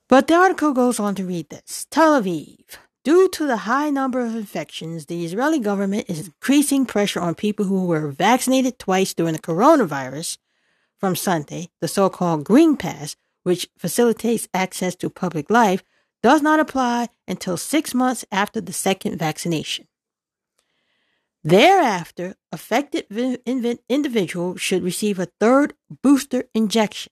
But 0.07 0.27
the 0.27 0.35
article 0.35 0.73
goes 0.73 0.99
on 0.99 1.15
to 1.15 1.25
read 1.25 1.49
this 1.49 1.87
Tel 1.89 2.21
Aviv. 2.21 2.77
Due 3.03 3.27
to 3.29 3.47
the 3.47 3.57
high 3.57 3.89
number 3.89 4.21
of 4.21 4.35
infections, 4.35 5.07
the 5.07 5.25
Israeli 5.25 5.59
government 5.59 6.05
is 6.07 6.27
increasing 6.27 6.85
pressure 6.85 7.19
on 7.19 7.35
people 7.35 7.65
who 7.65 7.85
were 7.85 8.11
vaccinated 8.11 8.79
twice 8.79 9.13
during 9.13 9.33
the 9.33 9.39
coronavirus 9.39 10.37
from 10.99 11.15
Sunday, 11.15 11.69
the 11.81 11.87
so 11.87 12.09
called 12.09 12.45
Green 12.45 12.77
Pass, 12.77 13.17
which 13.41 13.67
facilitates 13.77 14.47
access 14.53 14.95
to 14.95 15.09
public 15.09 15.49
life, 15.49 15.83
does 16.21 16.41
not 16.41 16.61
apply 16.61 17.09
until 17.27 17.57
six 17.57 17.93
months 17.93 18.23
after 18.31 18.61
the 18.61 18.71
second 18.71 19.17
vaccination. 19.17 19.87
Thereafter, 21.43 22.35
affected 22.51 23.05
individuals 23.89 24.61
should 24.61 24.81
receive 24.81 25.19
a 25.19 25.27
third 25.39 25.73
booster 26.01 26.45
injection. 26.53 27.11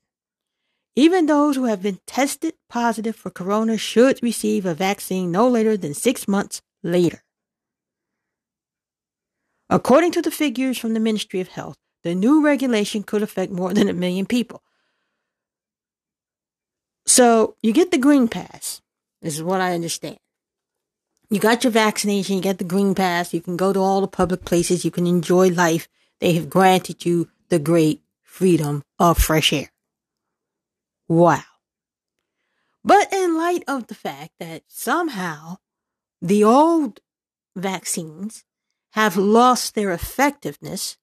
Even 0.95 1.25
those 1.25 1.55
who 1.55 1.65
have 1.65 1.81
been 1.81 1.99
tested 2.07 2.53
positive 2.69 3.15
for 3.15 3.29
corona 3.29 3.77
should 3.77 4.21
receive 4.23 4.65
a 4.65 4.73
vaccine 4.73 5.31
no 5.31 5.47
later 5.49 5.75
than 5.75 5.93
six 5.93 6.27
months 6.27 6.61
later. 6.81 7.23
According 9.69 10.11
to 10.13 10.21
the 10.21 10.31
figures 10.31 10.77
from 10.77 10.93
the 10.93 10.99
Ministry 10.99 11.39
of 11.39 11.49
Health, 11.49 11.77
the 12.03 12.15
new 12.15 12.43
regulation 12.43 13.03
could 13.03 13.23
affect 13.23 13.51
more 13.51 13.73
than 13.73 13.87
a 13.87 13.93
million 13.93 14.25
people. 14.25 14.63
So 17.05 17.55
you 17.61 17.73
get 17.73 17.91
the 17.91 17.97
green 17.97 18.27
pass. 18.27 18.81
This 19.21 19.35
is 19.35 19.43
what 19.43 19.61
I 19.61 19.73
understand. 19.73 20.19
You 21.31 21.39
got 21.39 21.63
your 21.63 21.71
vaccination, 21.71 22.35
you 22.35 22.41
get 22.41 22.57
the 22.57 22.65
green 22.65 22.93
pass, 22.93 23.33
you 23.33 23.39
can 23.39 23.55
go 23.55 23.71
to 23.71 23.79
all 23.79 24.01
the 24.01 24.07
public 24.07 24.43
places, 24.43 24.83
you 24.83 24.91
can 24.91 25.07
enjoy 25.07 25.47
life. 25.47 25.87
They 26.19 26.33
have 26.33 26.49
granted 26.49 27.05
you 27.05 27.29
the 27.47 27.57
great 27.57 28.03
freedom 28.21 28.83
of 28.99 29.17
fresh 29.17 29.53
air. 29.53 29.71
Wow. 31.07 31.43
But 32.83 33.13
in 33.13 33.37
light 33.37 33.63
of 33.65 33.87
the 33.87 33.95
fact 33.95 34.31
that 34.39 34.63
somehow 34.67 35.59
the 36.21 36.43
old 36.43 36.99
vaccines 37.55 38.43
have 38.91 39.15
lost 39.15 39.73
their 39.73 39.91
effectiveness, 39.91 40.97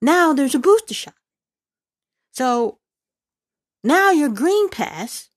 now 0.00 0.32
there's 0.32 0.54
a 0.54 0.58
booster 0.58 0.94
shot. 0.94 1.14
So 2.32 2.78
now 3.84 4.10
your 4.10 4.30
green 4.30 4.70
pass 4.70 5.28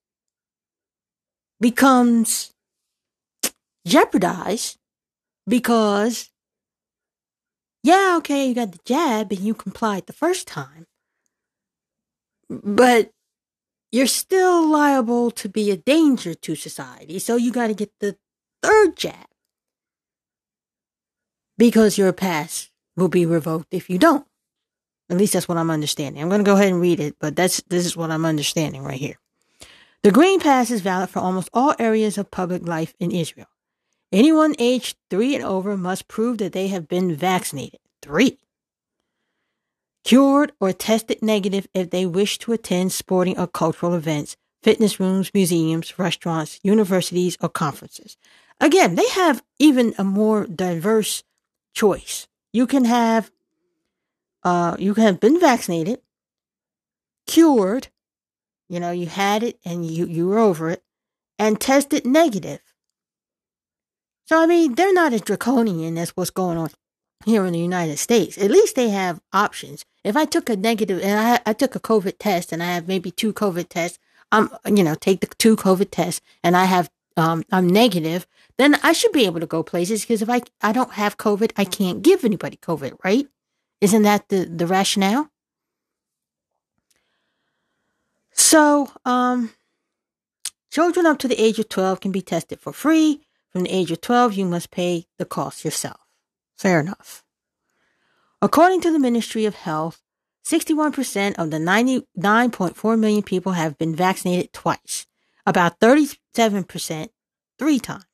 becomes 1.60 2.51
jeopardized 3.86 4.78
because, 5.46 6.30
yeah, 7.82 8.14
okay, 8.18 8.46
you 8.48 8.54
got 8.54 8.72
the 8.72 8.80
jab 8.84 9.32
and 9.32 9.40
you 9.40 9.54
complied 9.54 10.06
the 10.06 10.12
first 10.12 10.46
time, 10.46 10.86
but 12.48 13.10
you're 13.90 14.06
still 14.06 14.66
liable 14.66 15.30
to 15.30 15.48
be 15.48 15.70
a 15.70 15.76
danger 15.76 16.34
to 16.34 16.54
society. 16.54 17.18
So 17.18 17.36
you 17.36 17.52
got 17.52 17.66
to 17.66 17.74
get 17.74 17.92
the 18.00 18.16
third 18.62 18.96
jab 18.96 19.26
because 21.58 21.98
your 21.98 22.12
pass 22.12 22.70
will 22.96 23.08
be 23.08 23.26
revoked 23.26 23.68
if 23.72 23.90
you 23.90 23.98
don't. 23.98 24.26
At 25.10 25.18
least 25.18 25.34
that's 25.34 25.48
what 25.48 25.58
I'm 25.58 25.70
understanding. 25.70 26.22
I'm 26.22 26.30
going 26.30 26.40
to 26.40 26.44
go 26.44 26.54
ahead 26.54 26.72
and 26.72 26.80
read 26.80 27.00
it, 27.00 27.16
but 27.20 27.36
that's 27.36 27.62
this 27.68 27.84
is 27.84 27.96
what 27.96 28.10
I'm 28.10 28.24
understanding 28.24 28.82
right 28.82 28.98
here. 28.98 29.18
The 30.02 30.10
Green 30.10 30.40
Pass 30.40 30.70
is 30.70 30.80
valid 30.80 31.10
for 31.10 31.18
almost 31.20 31.50
all 31.52 31.74
areas 31.78 32.18
of 32.18 32.30
public 32.30 32.66
life 32.66 32.94
in 32.98 33.10
Israel. 33.10 33.46
Anyone 34.12 34.54
aged 34.58 34.98
three 35.08 35.34
and 35.34 35.42
over 35.42 35.76
must 35.76 36.06
prove 36.06 36.36
that 36.38 36.52
they 36.52 36.68
have 36.68 36.86
been 36.86 37.16
vaccinated. 37.16 37.80
Three. 38.02 38.38
Cured 40.04 40.52
or 40.60 40.72
tested 40.72 41.22
negative 41.22 41.66
if 41.72 41.88
they 41.88 42.04
wish 42.04 42.36
to 42.38 42.52
attend 42.52 42.92
sporting 42.92 43.38
or 43.38 43.46
cultural 43.46 43.94
events, 43.94 44.36
fitness 44.62 45.00
rooms, 45.00 45.30
museums, 45.32 45.98
restaurants, 45.98 46.60
universities, 46.62 47.38
or 47.40 47.48
conferences. 47.48 48.18
Again, 48.60 48.96
they 48.96 49.08
have 49.10 49.42
even 49.58 49.94
a 49.96 50.04
more 50.04 50.46
diverse 50.46 51.22
choice. 51.74 52.28
You 52.52 52.66
can 52.66 52.84
have, 52.84 53.30
uh, 54.42 54.76
you 54.78 54.92
can 54.92 55.04
have 55.04 55.20
been 55.20 55.40
vaccinated, 55.40 56.00
cured, 57.26 57.88
you 58.68 58.78
know, 58.78 58.90
you 58.90 59.06
had 59.06 59.42
it 59.42 59.58
and 59.64 59.86
you, 59.86 60.06
you 60.06 60.28
were 60.28 60.38
over 60.38 60.68
it, 60.68 60.82
and 61.38 61.60
tested 61.60 62.04
negative. 62.04 62.60
So, 64.24 64.40
I 64.40 64.46
mean, 64.46 64.74
they're 64.74 64.92
not 64.92 65.12
as 65.12 65.20
draconian 65.20 65.98
as 65.98 66.10
what's 66.10 66.30
going 66.30 66.56
on 66.56 66.70
here 67.24 67.44
in 67.44 67.52
the 67.52 67.58
United 67.58 67.98
States. 67.98 68.38
At 68.38 68.50
least 68.50 68.76
they 68.76 68.90
have 68.90 69.20
options. 69.32 69.84
If 70.04 70.16
I 70.16 70.24
took 70.24 70.48
a 70.48 70.56
negative 70.56 71.00
and 71.02 71.18
I, 71.18 71.50
I 71.50 71.52
took 71.52 71.74
a 71.74 71.80
COVID 71.80 72.14
test 72.18 72.52
and 72.52 72.62
I 72.62 72.66
have 72.66 72.88
maybe 72.88 73.10
two 73.10 73.32
COVID 73.32 73.68
tests, 73.68 73.98
I'm, 74.30 74.48
you 74.66 74.82
know, 74.82 74.94
take 74.94 75.20
the 75.20 75.26
two 75.38 75.56
COVID 75.56 75.88
tests 75.90 76.20
and 76.42 76.56
I 76.56 76.64
have, 76.64 76.90
um, 77.16 77.44
I'm 77.52 77.68
negative, 77.68 78.26
then 78.58 78.76
I 78.82 78.92
should 78.92 79.12
be 79.12 79.26
able 79.26 79.40
to 79.40 79.46
go 79.46 79.62
places 79.62 80.02
because 80.02 80.22
if 80.22 80.30
I, 80.30 80.42
I 80.60 80.72
don't 80.72 80.92
have 80.92 81.18
COVID, 81.18 81.52
I 81.56 81.64
can't 81.64 82.02
give 82.02 82.24
anybody 82.24 82.56
COVID, 82.56 82.96
right? 83.04 83.26
Isn't 83.80 84.02
that 84.02 84.28
the, 84.28 84.44
the 84.44 84.66
rationale? 84.66 85.28
So, 88.32 88.90
um, 89.04 89.52
children 90.70 91.06
up 91.06 91.18
to 91.18 91.28
the 91.28 91.40
age 91.40 91.58
of 91.58 91.68
12 91.68 92.00
can 92.00 92.12
be 92.12 92.22
tested 92.22 92.60
for 92.60 92.72
free. 92.72 93.20
From 93.52 93.64
the 93.64 93.70
age 93.70 93.90
of 93.90 94.00
12, 94.00 94.34
you 94.34 94.44
must 94.46 94.70
pay 94.70 95.06
the 95.18 95.24
cost 95.24 95.64
yourself. 95.64 96.00
Fair 96.56 96.80
enough. 96.80 97.22
According 98.40 98.80
to 98.82 98.90
the 98.90 98.98
Ministry 98.98 99.44
of 99.44 99.54
Health, 99.54 100.02
61% 100.44 101.34
of 101.36 101.50
the 101.50 101.58
99.4 101.58 102.98
million 102.98 103.22
people 103.22 103.52
have 103.52 103.78
been 103.78 103.94
vaccinated 103.94 104.52
twice, 104.52 105.06
about 105.46 105.78
37% 105.80 107.08
three 107.58 107.78
times. 107.78 108.04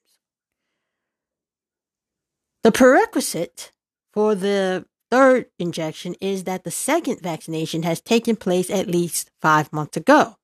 The 2.62 2.72
prerequisite 2.72 3.72
for 4.12 4.34
the 4.34 4.84
third 5.10 5.46
injection 5.58 6.14
is 6.20 6.44
that 6.44 6.64
the 6.64 6.70
second 6.70 7.20
vaccination 7.22 7.84
has 7.84 8.00
taken 8.00 8.36
place 8.36 8.68
at 8.68 8.88
least 8.88 9.30
five 9.40 9.72
months 9.72 9.96
ago. 9.96 10.37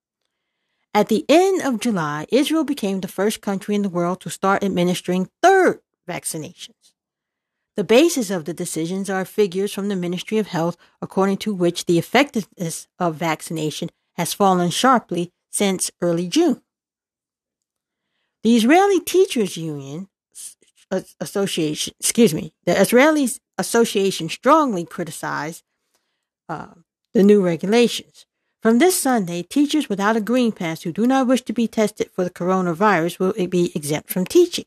At 0.96 1.09
the 1.09 1.24
end 1.28 1.61
of 1.62 1.80
July, 1.80 2.26
Israel 2.30 2.62
became 2.62 3.00
the 3.00 3.09
first 3.09 3.40
country 3.40 3.74
in 3.74 3.83
the 3.83 3.88
world 3.88 4.20
to 4.20 4.30
start 4.30 4.62
administering 4.62 5.28
third 5.42 5.80
vaccinations. 6.09 6.94
The 7.76 7.83
basis 7.83 8.30
of 8.30 8.44
the 8.44 8.54
decisions 8.54 9.11
are 9.11 9.24
figures 9.24 9.72
from 9.72 9.88
the 9.88 9.96
Ministry 9.96 10.38
of 10.38 10.46
Health, 10.46 10.76
according 11.02 11.38
to 11.38 11.52
which 11.52 11.87
the 11.87 11.98
effectiveness 11.98 12.87
of 13.00 13.16
vaccination 13.16 13.90
has 14.12 14.33
fallen 14.33 14.70
sharply 14.70 15.33
since 15.50 15.90
early 16.00 16.28
June. 16.28 16.62
The 18.44 18.54
Israeli 18.54 19.00
Teachers 19.00 19.57
Union 19.57 20.09
Association, 21.20 21.94
excuse 21.98 22.33
me, 22.33 22.54
the 22.66 22.80
Israeli 22.80 23.28
Association 23.59 24.28
strongly 24.28 24.85
criticized 24.85 25.64
uh, 26.48 26.74
the 27.12 27.24
new 27.24 27.44
regulations. 27.44 28.26
From 28.64 28.79
this 28.79 28.98
Sunday, 28.98 29.42
teachers 29.42 29.90
without 29.90 30.16
a 30.16 30.22
green 30.22 30.50
pass 30.50 30.81
who 30.81 30.90
do 30.90 31.07
not 31.07 31.27
wish 31.27 31.42
to 31.42 31.53
be 31.53 31.68
tested 31.68 32.11
for 32.11 32.24
the 32.24 32.31
coronavirus 32.31 33.18
will 33.18 33.35
be 33.46 33.70
exempt 33.74 34.09
from 34.09 34.24
teaching. 34.24 34.64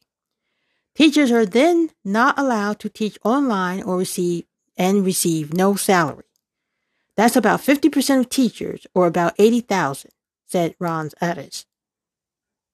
Teachers 0.94 1.32
are 1.32 1.48
then 1.48 1.90
not 2.06 2.38
allowed 2.38 2.78
to 2.82 2.90
teach 2.90 3.18
online 3.24 3.82
or 3.82 3.98
receive 3.98 4.46
and 4.78 5.04
receive 5.04 5.52
no 5.52 5.74
salary. 5.74 6.26
That's 7.16 7.36
about 7.36 7.62
50% 7.62 8.20
of 8.20 8.30
teachers, 8.30 8.86
or 8.94 9.08
about 9.08 9.34
80,000, 9.40 10.12
said 10.46 10.76
Ron 10.78 11.10
Addis, 11.20 11.66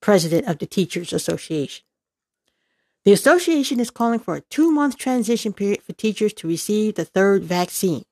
president 0.02 0.50
of 0.50 0.58
the 0.58 0.66
Teachers 0.66 1.14
Association. 1.14 1.86
The 3.06 3.14
association 3.14 3.80
is 3.80 3.92
calling 3.92 4.20
for 4.20 4.36
a 4.36 4.42
two 4.42 4.70
month 4.74 4.98
transition 4.98 5.54
period 5.54 5.84
for 5.84 5.94
teachers 5.94 6.34
to 6.34 6.50
receive 6.50 6.96
the 6.96 7.06
third 7.06 7.46
vaccine. 7.46 8.04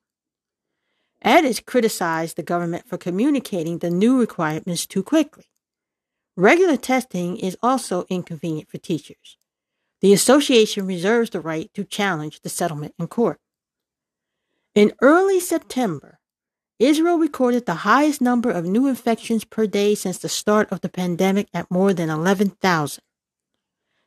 Addis 1.22 1.60
criticized 1.60 2.36
the 2.36 2.42
government 2.42 2.88
for 2.88 2.98
communicating 2.98 3.78
the 3.78 3.90
new 3.90 4.18
requirements 4.18 4.86
too 4.86 5.02
quickly. 5.02 5.44
Regular 6.36 6.76
testing 6.76 7.36
is 7.36 7.56
also 7.62 8.04
inconvenient 8.08 8.68
for 8.68 8.78
teachers. 8.78 9.38
The 10.00 10.12
association 10.12 10.86
reserves 10.86 11.30
the 11.30 11.40
right 11.40 11.70
to 11.74 11.84
challenge 11.84 12.40
the 12.40 12.48
settlement 12.48 12.94
in 12.98 13.06
court. 13.06 13.38
In 14.74 14.92
early 15.00 15.38
September, 15.38 16.18
Israel 16.78 17.18
recorded 17.18 17.66
the 17.66 17.84
highest 17.86 18.20
number 18.20 18.50
of 18.50 18.64
new 18.64 18.88
infections 18.88 19.44
per 19.44 19.66
day 19.66 19.94
since 19.94 20.18
the 20.18 20.28
start 20.28 20.72
of 20.72 20.80
the 20.80 20.88
pandemic 20.88 21.48
at 21.54 21.70
more 21.70 21.94
than 21.94 22.10
11,000. 22.10 23.04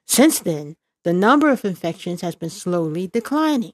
Since 0.06 0.40
then, 0.40 0.76
the 1.04 1.14
number 1.14 1.50
of 1.50 1.64
infections 1.64 2.22
has 2.22 2.36
been 2.36 2.50
slowly 2.50 3.08
declining. 3.08 3.74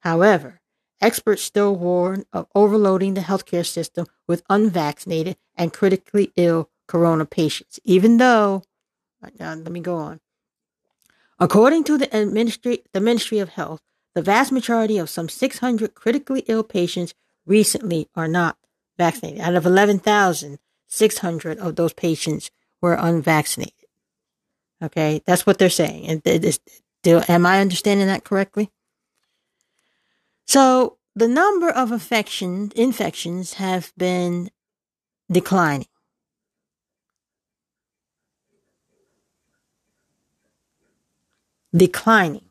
However, 0.00 0.60
experts 1.00 1.42
still 1.42 1.74
warn 1.76 2.24
of 2.32 2.46
overloading 2.54 3.14
the 3.14 3.20
healthcare 3.20 3.66
system 3.66 4.06
with 4.26 4.42
unvaccinated 4.48 5.36
and 5.56 5.72
critically 5.72 6.32
ill 6.36 6.70
corona 6.86 7.24
patients, 7.24 7.80
even 7.84 8.16
though, 8.18 8.62
uh, 9.22 9.30
let 9.38 9.72
me 9.72 9.80
go 9.80 9.96
on. 9.96 10.20
According 11.38 11.84
to 11.84 11.98
the 11.98 12.08
Ministry, 12.26 12.82
the 12.92 13.00
Ministry 13.00 13.38
of 13.38 13.50
Health, 13.50 13.82
the 14.14 14.22
vast 14.22 14.50
majority 14.50 14.96
of 14.96 15.10
some 15.10 15.28
600 15.28 15.94
critically 15.94 16.44
ill 16.46 16.62
patients 16.62 17.14
recently 17.44 18.08
are 18.14 18.28
not 18.28 18.56
vaccinated. 18.96 19.40
Out 19.40 19.54
of 19.54 19.66
11,600 19.66 21.58
of 21.58 21.76
those 21.76 21.92
patients 21.92 22.50
were 22.80 22.94
unvaccinated. 22.94 23.74
Okay, 24.82 25.22
that's 25.26 25.46
what 25.46 25.58
they're 25.58 25.70
saying. 25.70 26.06
And 26.06 26.22
do, 27.02 27.22
am 27.28 27.46
I 27.46 27.60
understanding 27.60 28.06
that 28.06 28.24
correctly? 28.24 28.70
So 30.46 30.98
the 31.14 31.28
number 31.28 31.70
of 31.70 31.92
infection, 31.92 32.72
infections 32.74 33.54
have 33.54 33.92
been 33.96 34.50
declining. 35.30 35.88
declining. 41.76 42.44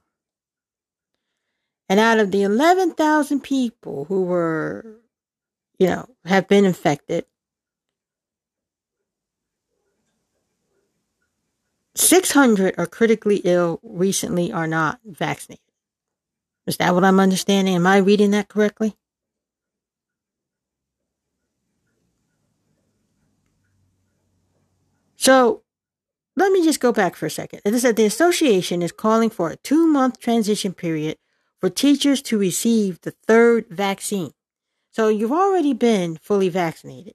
And 1.89 1.99
out 1.99 2.19
of 2.19 2.31
the 2.31 2.43
11,000 2.43 3.41
people 3.41 4.05
who 4.05 4.23
were, 4.23 4.99
you 5.77 5.87
know, 5.87 6.07
have 6.25 6.47
been 6.47 6.65
infected, 6.65 7.25
600 11.95 12.75
are 12.77 12.87
critically 12.87 13.37
ill 13.43 13.79
recently 13.83 14.51
are 14.51 14.67
not 14.67 14.99
vaccinated. 15.05 15.64
Is 16.67 16.77
that 16.77 16.93
what 16.93 17.03
I'm 17.03 17.19
understanding? 17.19 17.75
Am 17.75 17.85
I 17.85 17.97
reading 17.97 18.31
that 18.31 18.47
correctly? 18.47 18.95
So 25.15 25.63
let 26.35 26.51
me 26.51 26.63
just 26.63 26.79
go 26.79 26.91
back 26.91 27.15
for 27.15 27.25
a 27.25 27.31
second. 27.31 27.61
It 27.65 27.79
said 27.79 27.95
the 27.95 28.05
association 28.05 28.81
is 28.81 28.91
calling 28.91 29.29
for 29.29 29.49
a 29.49 29.55
two 29.57 29.87
month 29.87 30.19
transition 30.19 30.73
period 30.73 31.17
for 31.59 31.69
teachers 31.69 32.21
to 32.23 32.37
receive 32.37 33.01
the 33.01 33.11
third 33.11 33.67
vaccine. 33.69 34.31
So 34.91 35.07
you've 35.07 35.31
already 35.31 35.73
been 35.73 36.17
fully 36.17 36.49
vaccinated. 36.49 37.13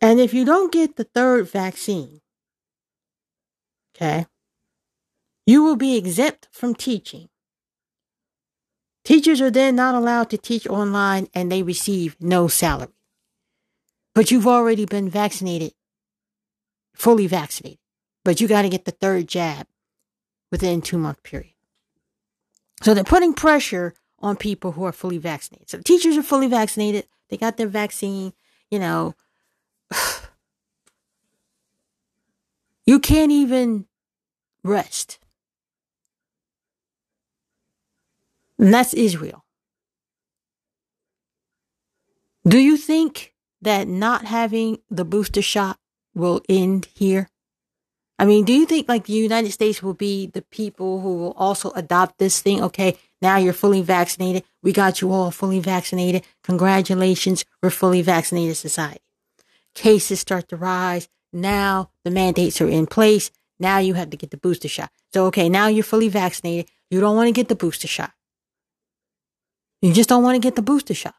And 0.00 0.20
if 0.20 0.32
you 0.32 0.44
don't 0.44 0.72
get 0.72 0.96
the 0.96 1.04
third 1.04 1.50
vaccine, 1.50 2.20
okay, 4.00 4.26
you 5.46 5.62
will 5.62 5.76
be 5.76 5.96
exempt 5.96 6.48
from 6.52 6.74
teaching. 6.74 7.28
Teachers 9.04 9.40
are 9.40 9.50
then 9.50 9.74
not 9.74 9.94
allowed 9.94 10.28
to 10.30 10.36
teach 10.36 10.66
online 10.66 11.28
and 11.32 11.50
they 11.50 11.62
receive 11.62 12.16
no 12.20 12.48
salary. 12.48 12.92
But 14.14 14.30
you've 14.30 14.46
already 14.46 14.84
been 14.84 15.08
vaccinated, 15.08 15.72
fully 16.94 17.26
vaccinated. 17.26 17.78
But 18.24 18.40
you 18.40 18.48
got 18.48 18.62
to 18.62 18.68
get 18.68 18.84
the 18.84 18.90
third 18.90 19.26
jab 19.26 19.66
within 20.50 20.82
two 20.82 20.98
month 20.98 21.22
period. 21.22 21.54
So 22.82 22.92
they're 22.92 23.04
putting 23.04 23.32
pressure 23.32 23.94
on 24.18 24.36
people 24.36 24.72
who 24.72 24.84
are 24.84 24.92
fully 24.92 25.18
vaccinated. 25.18 25.70
So 25.70 25.80
teachers 25.80 26.18
are 26.18 26.22
fully 26.22 26.48
vaccinated. 26.48 27.06
They 27.30 27.38
got 27.38 27.56
their 27.56 27.68
vaccine, 27.68 28.34
you 28.70 28.78
know. 28.78 29.14
you 32.84 33.00
can't 33.00 33.32
even 33.32 33.86
rest. 34.68 35.18
And 38.58 38.74
that's 38.74 38.94
Israel. 38.94 39.44
Do 42.46 42.58
you 42.58 42.76
think 42.76 43.34
that 43.60 43.88
not 43.88 44.24
having 44.24 44.78
the 44.90 45.04
booster 45.04 45.42
shot 45.42 45.78
will 46.14 46.40
end 46.48 46.88
here? 46.94 47.28
I 48.18 48.24
mean, 48.24 48.44
do 48.44 48.52
you 48.52 48.66
think 48.66 48.88
like 48.88 49.06
the 49.06 49.12
United 49.12 49.52
States 49.52 49.82
will 49.82 49.94
be 49.94 50.26
the 50.26 50.42
people 50.42 51.00
who 51.00 51.16
will 51.18 51.34
also 51.36 51.70
adopt 51.72 52.18
this 52.18 52.40
thing? 52.40 52.62
Okay, 52.62 52.98
now 53.22 53.36
you're 53.36 53.52
fully 53.52 53.82
vaccinated. 53.82 54.42
We 54.62 54.72
got 54.72 55.00
you 55.00 55.12
all 55.12 55.30
fully 55.30 55.60
vaccinated. 55.60 56.24
Congratulations. 56.42 57.44
We're 57.62 57.70
fully 57.70 58.02
vaccinated 58.02 58.56
society. 58.56 59.04
Cases 59.74 60.18
start 60.18 60.48
to 60.48 60.56
rise. 60.56 61.08
Now 61.32 61.90
the 62.04 62.10
mandates 62.10 62.60
are 62.60 62.68
in 62.68 62.86
place. 62.86 63.30
Now 63.60 63.78
you 63.78 63.94
have 63.94 64.10
to 64.10 64.16
get 64.16 64.30
the 64.30 64.36
booster 64.36 64.68
shot. 64.68 64.90
So, 65.12 65.26
okay, 65.26 65.48
now 65.48 65.66
you're 65.66 65.84
fully 65.84 66.08
vaccinated. 66.08 66.70
You 66.90 67.00
don't 67.00 67.16
want 67.16 67.28
to 67.28 67.32
get 67.32 67.48
the 67.48 67.56
booster 67.56 67.88
shot. 67.88 68.12
You 69.82 69.92
just 69.92 70.08
don't 70.08 70.22
want 70.22 70.36
to 70.36 70.46
get 70.46 70.56
the 70.56 70.62
booster 70.62 70.94
shot. 70.94 71.14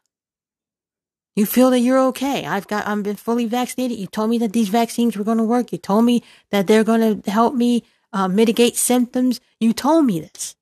You 1.36 1.46
feel 1.46 1.70
that 1.70 1.80
you're 1.80 2.00
okay. 2.08 2.44
I've 2.44 2.66
got, 2.66 2.86
I've 2.86 3.02
been 3.02 3.16
fully 3.16 3.46
vaccinated. 3.46 3.98
You 3.98 4.06
told 4.06 4.30
me 4.30 4.38
that 4.38 4.52
these 4.52 4.68
vaccines 4.68 5.16
were 5.16 5.24
going 5.24 5.38
to 5.38 5.44
work. 5.44 5.72
You 5.72 5.78
told 5.78 6.04
me 6.04 6.22
that 6.50 6.66
they're 6.66 6.84
going 6.84 7.22
to 7.22 7.30
help 7.30 7.54
me 7.54 7.84
uh, 8.12 8.28
mitigate 8.28 8.76
symptoms. 8.76 9.40
You 9.60 9.72
told 9.72 10.06
me 10.06 10.20
this. 10.20 10.56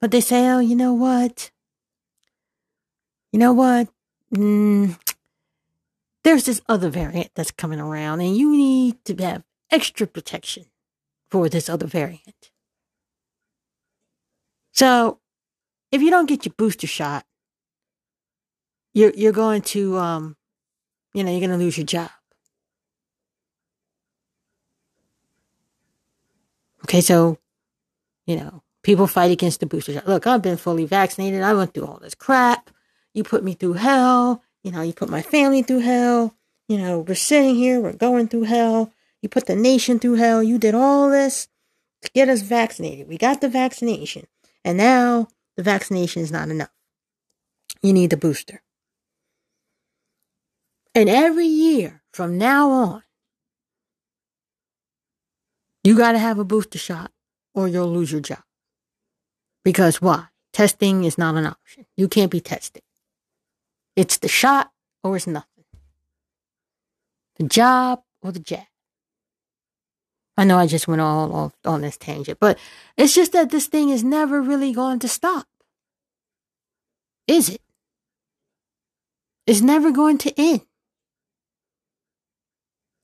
But 0.00 0.10
they 0.10 0.20
say, 0.20 0.48
oh, 0.48 0.58
you 0.58 0.76
know 0.76 0.94
what? 0.94 1.50
You 3.32 3.38
know 3.38 3.52
what? 3.52 3.88
Mm, 4.34 4.98
there's 6.22 6.44
this 6.44 6.60
other 6.68 6.90
variant 6.90 7.30
that's 7.34 7.50
coming 7.50 7.80
around, 7.80 8.20
and 8.20 8.36
you 8.36 8.50
need 8.56 9.04
to 9.06 9.14
have 9.22 9.42
extra 9.70 10.06
protection 10.06 10.66
for 11.30 11.48
this 11.48 11.68
other 11.68 11.86
variant. 11.86 12.50
So, 14.72 15.18
if 15.92 16.02
you 16.02 16.10
don't 16.10 16.28
get 16.28 16.44
your 16.44 16.54
booster 16.56 16.86
shot, 16.86 17.24
you're 18.94 19.12
you're 19.14 19.32
going 19.32 19.62
to 19.62 19.98
um, 19.98 20.36
you 21.12 21.24
know, 21.24 21.30
you're 21.30 21.40
going 21.40 21.50
to 21.50 21.64
lose 21.64 21.76
your 21.76 21.86
job. 21.86 22.10
Okay, 26.84 27.00
so 27.00 27.38
you 28.26 28.36
know, 28.36 28.62
people 28.82 29.06
fight 29.06 29.30
against 29.30 29.60
the 29.60 29.66
booster 29.66 29.92
shot. 29.92 30.08
Look, 30.08 30.26
I've 30.26 30.42
been 30.42 30.56
fully 30.56 30.86
vaccinated. 30.86 31.42
I 31.42 31.54
went 31.54 31.74
through 31.74 31.86
all 31.86 31.98
this 32.00 32.14
crap. 32.14 32.70
You 33.12 33.24
put 33.24 33.42
me 33.42 33.54
through 33.54 33.74
hell. 33.74 34.42
You 34.62 34.70
know, 34.72 34.82
you 34.82 34.92
put 34.92 35.08
my 35.08 35.22
family 35.22 35.62
through 35.62 35.80
hell. 35.80 36.34
You 36.68 36.78
know, 36.78 37.00
we're 37.00 37.14
sitting 37.16 37.56
here, 37.56 37.80
we're 37.80 37.92
going 37.92 38.28
through 38.28 38.44
hell. 38.44 38.92
You 39.22 39.28
put 39.28 39.46
the 39.46 39.56
nation 39.56 39.98
through 39.98 40.14
hell. 40.14 40.42
You 40.42 40.58
did 40.58 40.74
all 40.74 41.10
this 41.10 41.48
to 42.02 42.10
get 42.12 42.28
us 42.28 42.42
vaccinated. 42.42 43.08
We 43.08 43.18
got 43.18 43.40
the 43.40 43.48
vaccination. 43.48 44.26
And 44.64 44.78
now 44.78 45.28
the 45.56 45.62
vaccination 45.62 46.22
is 46.22 46.32
not 46.32 46.48
enough. 46.48 46.70
You 47.82 47.92
need 47.92 48.10
the 48.10 48.16
booster. 48.16 48.62
And 50.94 51.08
every 51.08 51.46
year 51.46 52.02
from 52.12 52.36
now 52.36 52.70
on, 52.70 53.02
you 55.84 55.96
got 55.96 56.12
to 56.12 56.18
have 56.18 56.38
a 56.38 56.44
booster 56.44 56.78
shot 56.78 57.10
or 57.54 57.68
you'll 57.68 57.92
lose 57.92 58.12
your 58.12 58.20
job. 58.20 58.42
Because 59.64 60.00
why? 60.02 60.26
Testing 60.52 61.04
is 61.04 61.16
not 61.16 61.36
an 61.36 61.46
option. 61.46 61.86
You 61.96 62.08
can't 62.08 62.30
be 62.30 62.40
tested. 62.40 62.82
It's 63.94 64.18
the 64.18 64.28
shot 64.28 64.72
or 65.02 65.16
it's 65.16 65.26
nothing. 65.26 65.64
The 67.36 67.44
job 67.44 68.02
or 68.22 68.32
the 68.32 68.40
jab. 68.40 68.69
I 70.40 70.44
know 70.44 70.56
I 70.56 70.66
just 70.66 70.88
went 70.88 71.02
all 71.02 71.34
off 71.34 71.52
on 71.66 71.82
this 71.82 71.98
tangent, 71.98 72.40
but 72.40 72.58
it's 72.96 73.14
just 73.14 73.32
that 73.32 73.50
this 73.50 73.66
thing 73.66 73.90
is 73.90 74.02
never 74.02 74.40
really 74.40 74.72
going 74.72 74.98
to 75.00 75.06
stop. 75.06 75.46
Is 77.26 77.50
it? 77.50 77.60
It's 79.46 79.60
never 79.60 79.90
going 79.90 80.16
to 80.16 80.32
end. 80.40 80.62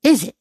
Is 0.02 0.24
it? 0.24 0.34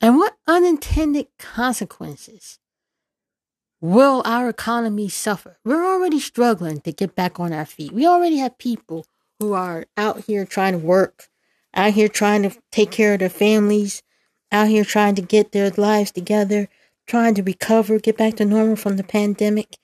And 0.00 0.16
what 0.16 0.36
unintended 0.48 1.28
consequences 1.38 2.58
will 3.80 4.22
our 4.24 4.48
economy 4.48 5.08
suffer? 5.08 5.58
We're 5.64 5.86
already 5.86 6.18
struggling 6.18 6.80
to 6.80 6.90
get 6.90 7.14
back 7.14 7.38
on 7.38 7.52
our 7.52 7.64
feet. 7.64 7.92
We 7.92 8.08
already 8.08 8.38
have 8.38 8.58
people 8.58 9.06
who 9.38 9.52
are 9.52 9.86
out 9.96 10.24
here 10.24 10.44
trying 10.44 10.72
to 10.72 10.78
work, 10.78 11.28
out 11.74 11.94
here 11.94 12.08
trying 12.08 12.42
to 12.42 12.56
take 12.70 12.90
care 12.90 13.14
of 13.14 13.20
their 13.20 13.28
families, 13.28 14.02
out 14.52 14.68
here 14.68 14.84
trying 14.84 15.14
to 15.16 15.22
get 15.22 15.52
their 15.52 15.70
lives 15.70 16.10
together, 16.10 16.68
trying 17.06 17.34
to 17.34 17.42
recover, 17.42 17.98
get 17.98 18.16
back 18.16 18.34
to 18.36 18.44
normal 18.44 18.76
from 18.76 18.96
the 18.96 19.04
pandemic. 19.04 19.76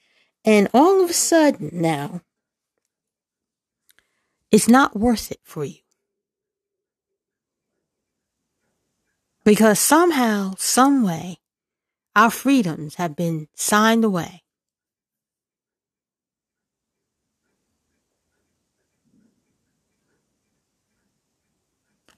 And 0.45 0.69
all 0.73 1.03
of 1.03 1.11
a 1.11 1.15
sudden 1.15 1.71
now, 1.73 2.23
it's 4.51 4.69
not 4.69 4.99
worth 4.99 5.31
it 5.31 5.41
for 5.45 5.65
you. 5.65 5.77
Because 9.45 9.79
somehow, 9.79 10.55
some 10.59 11.03
way, 11.03 11.39
our 12.15 12.31
freedoms 12.31 12.97
have 12.97 13.17
been 13.17 13.49
signed 13.55 14.05
away. 14.05 14.43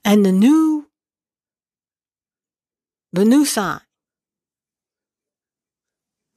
And 0.05 0.27
the 0.27 0.33
new, 0.33 0.89
the 3.13 3.25
new 3.25 3.45
sign, 3.45 3.81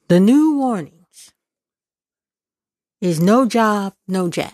the 0.08 0.20
new 0.20 0.58
warnings 0.58 1.34
is 3.02 3.20
no 3.20 3.46
job, 3.46 3.94
no 4.08 4.30
jab. 4.30 4.54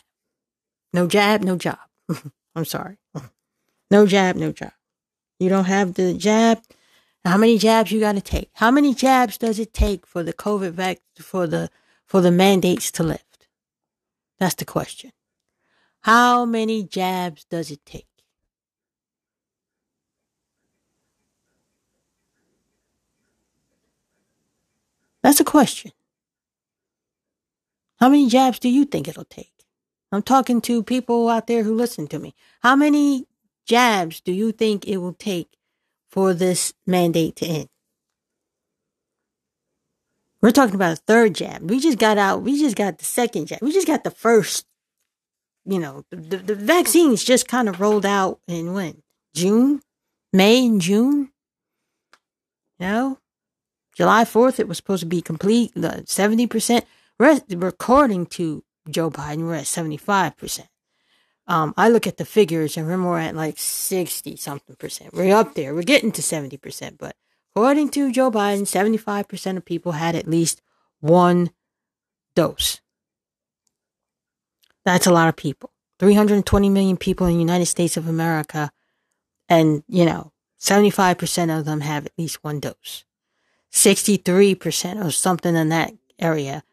No 0.93 1.07
jab, 1.07 1.41
no 1.41 1.57
job. 1.57 1.79
I'm 2.55 2.65
sorry. 2.65 2.97
No 3.89 4.05
jab, 4.05 4.35
no 4.35 4.51
job. 4.51 4.73
You 5.39 5.49
don't 5.49 5.65
have 5.65 5.95
the 5.95 6.13
jab. 6.13 6.61
How 7.25 7.37
many 7.37 7.57
jabs 7.57 7.91
you 7.91 7.99
got 7.99 8.15
to 8.15 8.21
take? 8.21 8.49
How 8.53 8.71
many 8.71 8.93
jabs 8.93 9.37
does 9.37 9.59
it 9.59 9.73
take 9.73 10.07
for 10.07 10.23
the 10.23 10.33
COVID 10.33 10.71
vac 10.71 10.99
for 11.17 11.47
the 11.47 11.69
for 12.05 12.21
the 12.21 12.31
mandates 12.31 12.91
to 12.93 13.03
lift? 13.03 13.47
That's 14.39 14.55
the 14.55 14.65
question. 14.65 15.11
How 16.01 16.45
many 16.45 16.83
jabs 16.83 17.45
does 17.45 17.69
it 17.69 17.85
take? 17.85 18.07
That's 25.23 25.39
a 25.39 25.45
question. 25.45 25.91
How 27.99 28.09
many 28.09 28.27
jabs 28.27 28.59
do 28.59 28.69
you 28.69 28.85
think 28.85 29.07
it'll 29.07 29.25
take? 29.25 29.51
I'm 30.11 30.23
talking 30.23 30.59
to 30.61 30.83
people 30.83 31.29
out 31.29 31.47
there 31.47 31.63
who 31.63 31.73
listen 31.73 32.07
to 32.07 32.19
me. 32.19 32.33
How 32.61 32.75
many 32.75 33.27
jabs 33.65 34.19
do 34.19 34.31
you 34.31 34.51
think 34.51 34.87
it 34.87 34.97
will 34.97 35.13
take 35.13 35.57
for 36.09 36.33
this 36.33 36.73
mandate 36.85 37.35
to 37.37 37.45
end? 37.45 37.69
We're 40.41 40.51
talking 40.51 40.75
about 40.75 40.93
a 40.93 41.01
third 41.07 41.35
jab. 41.35 41.69
We 41.69 41.79
just 41.79 41.99
got 41.99 42.17
out. 42.17 42.41
We 42.41 42.59
just 42.59 42.75
got 42.75 42.97
the 42.97 43.05
second 43.05 43.45
jab. 43.45 43.59
We 43.61 43.71
just 43.71 43.87
got 43.87 44.03
the 44.03 44.11
first. 44.11 44.65
You 45.63 45.77
know, 45.77 46.03
the, 46.09 46.37
the 46.37 46.55
vaccines 46.55 47.23
just 47.23 47.47
kind 47.47 47.69
of 47.69 47.79
rolled 47.79 48.05
out 48.05 48.39
in 48.47 48.73
when? 48.73 49.03
June? 49.35 49.81
May 50.33 50.65
and 50.65 50.81
June? 50.81 51.29
Know? 52.79 53.19
July 53.95 54.23
4th, 54.23 54.59
it 54.59 54.67
was 54.67 54.77
supposed 54.77 55.01
to 55.01 55.05
be 55.07 55.21
complete, 55.21 55.73
the 55.75 56.03
70%. 56.05 56.83
According 57.19 58.25
to 58.27 58.63
Joe 58.89 59.09
Biden, 59.09 59.45
we're 59.45 59.55
at 59.55 59.65
75%. 59.65 60.67
Um, 61.47 61.73
I 61.75 61.89
look 61.89 62.07
at 62.07 62.17
the 62.17 62.25
figures 62.25 62.77
and 62.77 62.87
we're 62.87 62.97
more 62.97 63.19
at 63.19 63.35
like 63.35 63.57
60 63.57 64.35
something 64.37 64.75
percent. 64.77 65.13
We're 65.13 65.35
up 65.35 65.55
there. 65.55 65.73
We're 65.73 65.83
getting 65.83 66.11
to 66.13 66.21
70%. 66.21 66.97
But 66.97 67.15
according 67.55 67.89
to 67.89 68.11
Joe 68.11 68.31
Biden, 68.31 68.61
75% 68.61 69.57
of 69.57 69.65
people 69.65 69.93
had 69.93 70.15
at 70.15 70.27
least 70.27 70.61
one 70.99 71.51
dose. 72.35 72.79
That's 74.85 75.07
a 75.07 75.11
lot 75.11 75.29
of 75.29 75.35
people. 75.35 75.71
320 75.99 76.69
million 76.69 76.97
people 76.97 77.27
in 77.27 77.33
the 77.33 77.39
United 77.39 77.67
States 77.67 77.95
of 77.97 78.07
America, 78.07 78.71
and, 79.47 79.83
you 79.87 80.05
know, 80.05 80.31
75% 80.59 81.59
of 81.59 81.65
them 81.65 81.81
have 81.81 82.07
at 82.07 82.13
least 82.17 82.43
one 82.43 82.59
dose. 82.59 83.05
63% 83.71 85.03
or 85.03 85.11
something 85.11 85.55
in 85.55 85.69
that 85.69 85.93
area, 86.19 86.63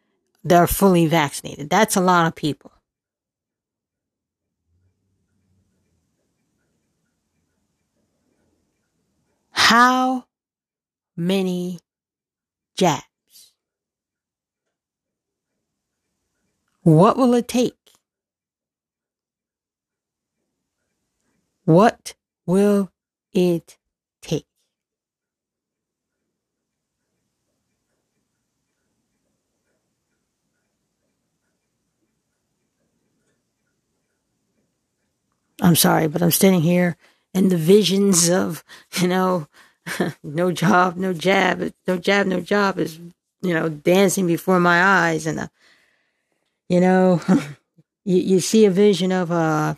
they're 0.44 0.66
fully 0.66 1.06
vaccinated. 1.06 1.70
That's 1.70 1.96
a 1.96 2.00
lot 2.00 2.26
of 2.26 2.34
people. 2.34 2.72
How 9.50 10.24
many 11.16 11.78
jabs? 12.74 13.04
What 16.82 17.18
will 17.18 17.34
it 17.34 17.48
take? 17.48 17.74
What 21.64 22.14
will 22.46 22.90
it 23.34 23.76
take? 24.22 24.46
I'm 35.68 35.76
sorry, 35.76 36.08
but 36.08 36.22
I'm 36.22 36.30
standing 36.30 36.62
here 36.62 36.96
and 37.34 37.50
the 37.50 37.58
visions 37.58 38.30
of, 38.30 38.64
you 39.02 39.06
know, 39.06 39.48
no 40.22 40.50
job, 40.50 40.96
no 40.96 41.12
jab, 41.12 41.74
no 41.86 41.98
jab, 41.98 42.26
no 42.26 42.40
job 42.40 42.78
is, 42.78 42.98
you 43.42 43.52
know, 43.52 43.68
dancing 43.68 44.26
before 44.26 44.60
my 44.60 44.82
eyes. 44.82 45.26
And, 45.26 45.40
uh, 45.40 45.48
you 46.70 46.80
know, 46.80 47.20
you, 48.06 48.16
you 48.16 48.40
see 48.40 48.64
a 48.64 48.70
vision 48.70 49.12
of 49.12 49.30
uh, 49.30 49.74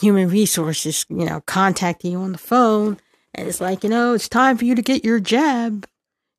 human 0.00 0.28
resources, 0.28 1.06
you 1.08 1.24
know, 1.24 1.40
contacting 1.46 2.10
you 2.10 2.18
on 2.18 2.32
the 2.32 2.38
phone. 2.38 2.98
And 3.32 3.46
it's 3.46 3.60
like, 3.60 3.84
you 3.84 3.90
know, 3.90 4.14
it's 4.14 4.28
time 4.28 4.58
for 4.58 4.64
you 4.64 4.74
to 4.74 4.82
get 4.82 5.04
your 5.04 5.20
jab. 5.20 5.86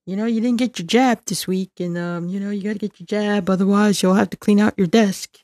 You 0.05 0.18
know, 0.18 0.26
you 0.26 0.41
didn't 0.41 0.59
get 0.59 0.78
your 0.78 0.88
jab 0.88 1.22
this 1.26 1.47
week. 1.47 1.72
And, 1.80 1.97
um, 1.97 2.28
you 2.28 2.41
know, 2.41 2.49
you 2.49 2.63
got 2.63 2.74
to 2.74 2.80
get 2.80 2.99
your 2.99 3.07
jab. 3.07 3.49
Otherwise, 3.49 4.03
you'll 4.03 4.15
have 4.15 4.32
to 4.32 4.38
clean 4.38 4.59
out 4.59 4.78
your 4.78 4.88
desk. 4.88 5.38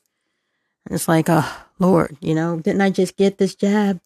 It's 0.89 1.07
like, 1.07 1.27
oh, 1.29 1.65
Lord, 1.79 2.17
you 2.21 2.35
know, 2.35 2.59
didn't 2.59 2.81
I 2.81 2.89
just 2.89 3.15
get 3.15 3.37
this 3.37 3.55
jab? 3.55 3.99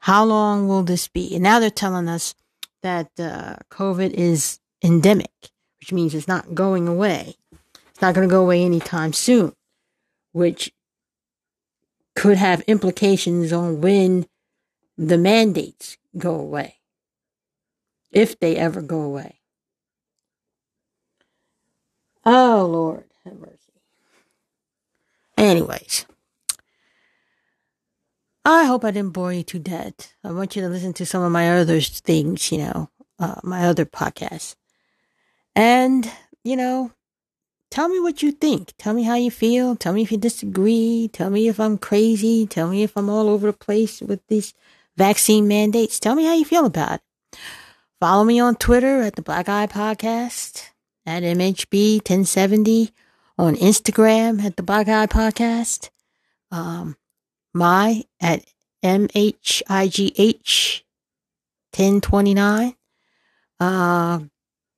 How 0.00 0.24
long 0.24 0.66
will 0.66 0.82
this 0.82 1.08
be? 1.08 1.34
And 1.34 1.42
now 1.42 1.60
they're 1.60 1.70
telling 1.70 2.08
us 2.08 2.34
that 2.82 3.10
uh, 3.18 3.56
COVID 3.70 4.10
is 4.10 4.58
endemic, 4.82 5.30
which 5.80 5.92
means 5.92 6.14
it's 6.14 6.28
not 6.28 6.54
going 6.54 6.88
away. 6.88 7.36
It's 7.90 8.02
not 8.02 8.14
going 8.14 8.28
to 8.28 8.32
go 8.32 8.42
away 8.42 8.64
anytime 8.64 9.12
soon, 9.12 9.54
which 10.32 10.72
could 12.16 12.36
have 12.36 12.62
implications 12.62 13.52
on 13.52 13.80
when 13.80 14.26
the 14.98 15.18
mandates 15.18 15.96
go 16.18 16.34
away, 16.34 16.78
if 18.10 18.38
they 18.38 18.56
ever 18.56 18.82
go 18.82 19.02
away. 19.02 19.40
Oh, 22.24 22.68
Lord, 22.70 23.04
have 23.24 23.38
mercy. 23.38 23.56
Anyways, 25.36 26.06
I 28.44 28.64
hope 28.64 28.84
I 28.84 28.90
didn't 28.90 29.12
bore 29.12 29.32
you 29.32 29.44
to 29.44 29.58
death. 29.58 30.14
I 30.24 30.32
want 30.32 30.56
you 30.56 30.62
to 30.62 30.68
listen 30.68 30.92
to 30.94 31.06
some 31.06 31.22
of 31.22 31.30
my 31.30 31.58
other 31.58 31.80
things, 31.80 32.50
you 32.50 32.58
know, 32.58 32.90
uh, 33.18 33.36
my 33.44 33.66
other 33.66 33.84
podcasts. 33.84 34.56
And, 35.54 36.10
you 36.42 36.56
know, 36.56 36.90
tell 37.70 37.88
me 37.88 38.00
what 38.00 38.22
you 38.22 38.32
think. 38.32 38.72
Tell 38.78 38.94
me 38.94 39.04
how 39.04 39.14
you 39.14 39.30
feel. 39.30 39.76
Tell 39.76 39.92
me 39.92 40.02
if 40.02 40.10
you 40.10 40.18
disagree. 40.18 41.08
Tell 41.12 41.30
me 41.30 41.46
if 41.46 41.60
I'm 41.60 41.78
crazy. 41.78 42.46
Tell 42.46 42.68
me 42.68 42.82
if 42.82 42.96
I'm 42.96 43.08
all 43.08 43.28
over 43.28 43.46
the 43.46 43.52
place 43.52 44.00
with 44.00 44.26
these 44.26 44.54
vaccine 44.96 45.46
mandates. 45.46 46.00
Tell 46.00 46.16
me 46.16 46.24
how 46.24 46.34
you 46.34 46.44
feel 46.44 46.66
about 46.66 47.00
it. 47.00 47.38
Follow 48.00 48.24
me 48.24 48.40
on 48.40 48.56
Twitter 48.56 49.02
at 49.02 49.14
the 49.14 49.22
Black 49.22 49.46
Iye 49.46 49.70
Podcast, 49.70 50.70
at 51.06 51.22
MHB1070, 51.22 52.90
on 53.38 53.54
Instagram 53.54 54.42
at 54.42 54.56
the 54.56 54.64
Black 54.64 54.88
Iye 54.88 55.06
Podcast. 55.06 55.90
Um, 56.50 56.96
my 57.54 58.04
at 58.20 58.44
MHIGH 58.84 60.82
1029. 61.74 62.74
Uh, 63.60 64.20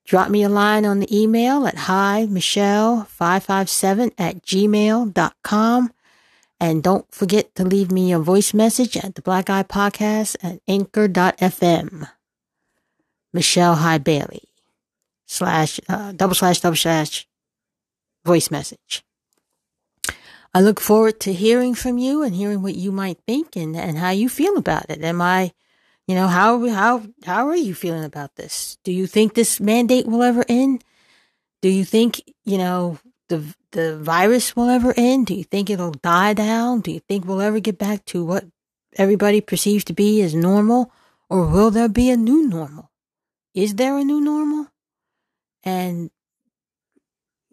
drop 0.05 0.29
me 0.31 0.43
a 0.43 0.49
line 0.49 0.85
on 0.85 1.01
the 1.01 1.17
email 1.17 1.67
at 1.67 1.77
hi 1.77 2.27
michelle 2.27 3.05
557 3.05 4.13
at 4.19 4.43
gmail.com. 4.43 5.93
And 6.61 6.83
don't 6.83 7.13
forget 7.13 7.55
to 7.57 7.65
leave 7.65 7.91
me 7.91 8.13
a 8.13 8.19
voice 8.19 8.55
message 8.55 8.97
at 8.97 9.17
the 9.17 9.23
Black 9.23 9.47
Iye 9.47 9.65
Podcast 9.65 10.37
at 10.43 10.61
anchor.fm. 10.69 12.09
Michele 13.33 13.75
High 13.75 13.99
Bailey 13.99 14.45
slash, 15.27 15.81
uh, 15.89 16.13
double 16.13 16.35
slash, 16.35 16.61
double 16.61 16.77
slash 16.77 17.27
voice 18.25 18.51
message. 18.51 19.05
I 20.55 20.61
look 20.61 20.81
forward 20.81 21.19
to 21.21 21.33
hearing 21.33 21.75
from 21.75 21.99
you 21.99 22.23
and 22.23 22.33
hearing 22.33 22.63
what 22.63 22.77
you 22.77 22.93
might 22.93 23.19
think 23.27 23.57
and, 23.57 23.77
and 23.77 23.99
how 23.99 24.11
you 24.11 24.29
feel 24.29 24.57
about 24.57 24.89
it. 24.89 25.03
Am 25.03 25.21
I, 25.21 25.53
you 26.07 26.15
know, 26.15 26.29
how, 26.29 26.69
how, 26.69 27.03
how 27.25 27.49
are 27.49 27.57
you 27.57 27.75
feeling 27.75 28.05
about 28.05 28.37
this? 28.37 28.79
Do 28.85 28.93
you 28.93 29.09
think 29.09 29.35
this 29.35 29.59
mandate 29.59 30.07
will 30.07 30.23
ever 30.23 30.45
end? 30.49 30.85
Do 31.61 31.69
you 31.69 31.85
think, 31.85 32.23
you 32.45 32.57
know, 32.57 32.99
the, 33.29 33.45
the 33.73 33.99
virus 33.99 34.55
will 34.55 34.71
ever 34.71 34.95
end? 34.97 35.27
Do 35.27 35.35
you 35.35 35.43
think 35.43 35.71
it'll 35.71 35.91
die 35.91 36.35
down? 36.35 36.83
Do 36.83 36.93
you 36.93 37.01
think 37.01 37.25
we'll 37.25 37.41
ever 37.41 37.59
get 37.59 37.77
back 37.77 38.05
to 38.07 38.25
what 38.25 38.45
everybody 38.97 39.41
perceives 39.41 39.83
to 39.85 39.93
be 39.93 40.23
as 40.23 40.37
normal? 40.37 40.93
Or 41.29 41.47
will 41.47 41.73
there 41.73 41.89
be 41.89 42.11
a 42.11 42.17
new 42.17 42.47
normal? 42.47 42.93
Is 43.55 43.75
there 43.75 43.99
a 43.99 44.05
new 44.05 44.21
normal? 44.21 44.69
And 45.65 46.11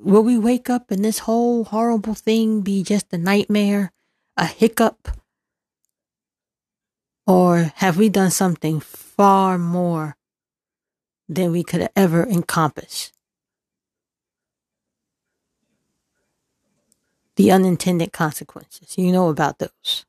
Will 0.03 0.23
we 0.23 0.35
wake 0.35 0.67
up 0.67 0.89
and 0.89 1.05
this 1.05 1.19
whole 1.19 1.63
horrible 1.65 2.15
thing 2.15 2.61
be 2.61 2.81
just 2.81 3.13
a 3.13 3.19
nightmare, 3.19 3.91
a 4.35 4.45
hiccup? 4.45 5.09
Or 7.27 7.71
have 7.75 7.97
we 7.97 8.09
done 8.09 8.31
something 8.31 8.79
far 8.79 9.59
more 9.59 10.17
than 11.29 11.51
we 11.51 11.63
could 11.63 11.87
ever 11.95 12.25
encompass? 12.25 13.13
The 17.35 17.51
unintended 17.51 18.11
consequences. 18.11 18.97
You 18.97 19.11
know 19.11 19.29
about 19.29 19.59
those. 19.59 20.05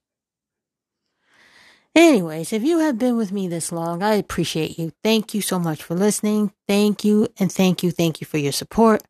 Anyways, 1.95 2.55
if 2.55 2.63
you 2.63 2.79
have 2.79 2.99
been 2.99 3.19
with 3.19 3.31
me 3.31 3.47
this 3.47 3.71
long, 3.71 4.03
I 4.03 4.15
appreciate 4.15 4.79
you. 4.79 4.93
Thank 5.03 5.35
you 5.35 5.43
so 5.43 5.59
much 5.59 5.83
for 5.83 5.95
listening. 5.95 6.53
Thank 6.67 7.05
you 7.05 7.29
and 7.39 7.53
thank 7.53 7.83
you, 7.83 7.91
thank 7.91 8.23
you 8.23 8.27
for 8.27 8.39
your 8.39 8.53
support. 8.53 9.03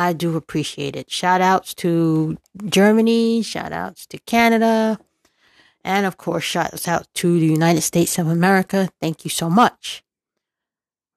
I 0.00 0.14
do 0.14 0.34
appreciate 0.34 0.96
it. 0.96 1.10
Shout 1.10 1.42
outs 1.42 1.74
to 1.74 2.38
Germany, 2.64 3.42
shout 3.42 3.70
outs 3.70 4.06
to 4.06 4.18
Canada, 4.20 4.98
and 5.84 6.06
of 6.06 6.16
course, 6.16 6.42
shout 6.42 6.88
out 6.88 7.06
to 7.16 7.38
the 7.38 7.44
United 7.44 7.82
States 7.82 8.18
of 8.18 8.26
America. 8.26 8.88
Thank 8.98 9.24
you 9.26 9.30
so 9.30 9.50
much. 9.50 10.02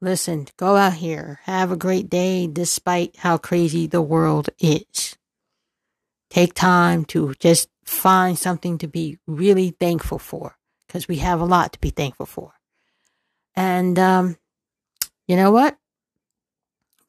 Listen, 0.02 0.48
go 0.58 0.76
out 0.76 0.96
here, 0.96 1.40
have 1.44 1.72
a 1.72 1.78
great 1.78 2.10
day 2.10 2.46
despite 2.46 3.16
how 3.16 3.38
crazy 3.38 3.88
the 3.88 4.02
world 4.02 4.50
is. 4.60 5.16
Take 6.30 6.54
time 6.54 7.06
to 7.06 7.36
just 7.40 7.70
find 7.86 8.38
something 8.38 8.78
to 8.80 8.88
be 8.90 9.18
really 9.26 9.70
thankful 9.80 10.20
for 10.20 10.58
because 10.88 11.08
we 11.08 11.18
have 11.18 11.40
a 11.40 11.46
lot 11.46 11.72
to 11.72 11.80
be 11.80 11.90
thankful 11.90 12.26
for. 12.26 12.52
And, 13.56 13.98
um, 13.98 14.36
you 15.26 15.38
know 15.38 15.52
what? 15.52 15.78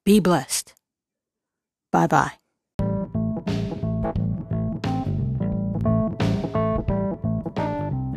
Be 0.05 0.21
blessed. 0.21 0.73
Bye 1.95 2.09
bye. 2.09 2.33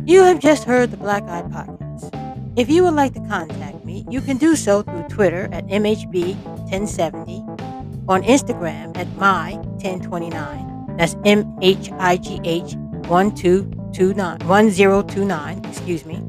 You 0.04 0.24
have 0.24 0.40
just 0.40 0.64
heard 0.64 0.90
the 0.90 0.96
Black 0.96 1.22
Iye 1.22 1.48
Podcast. 1.48 2.10
If 2.58 2.68
you 2.68 2.82
would 2.82 2.94
like 2.94 3.14
to 3.14 3.20
contact 3.20 3.84
me, 3.84 4.04
you 4.10 4.20
can 4.20 4.36
do 4.36 4.56
so 4.56 4.82
through 4.82 5.04
Twitter 5.04 5.48
at 5.52 5.64
MHB1070, 5.68 8.08
on 8.08 8.24
Instagram 8.24 8.96
at 8.96 9.06
My1029, 9.14 10.98
that's 10.98 11.14
M-H-I-G-H 11.24 12.74
1229, 13.06 14.38
1029, 14.48 15.64
excuse 15.66 16.04
me, 16.04 16.20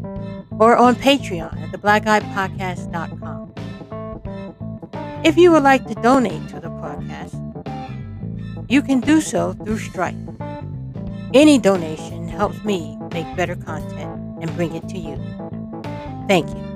or 0.59 0.77
on 0.77 0.93
Patreon 0.93 1.59
at 1.63 1.71
theblackeyepodcast.com. 1.71 3.39
If 5.21 5.35
you 5.35 5.51
would 5.51 5.63
like 5.63 5.85
to 5.87 5.95
donate 5.95 6.47
to 6.49 6.61
the 6.61 6.69
podcast, 6.69 7.38
you 8.69 8.83
can 8.83 8.99
do 8.99 9.19
so 9.19 9.53
through 9.53 9.79
Stripe. 9.79 10.15
Any 11.33 11.57
donation 11.57 12.27
helps 12.27 12.63
me 12.63 12.97
make 13.11 13.25
better 13.35 13.55
content 13.55 14.21
and 14.41 14.55
bring 14.55 14.75
it 14.75 14.87
to 14.89 14.97
you. 14.97 15.17
Thank 16.27 16.49
you. 16.49 16.68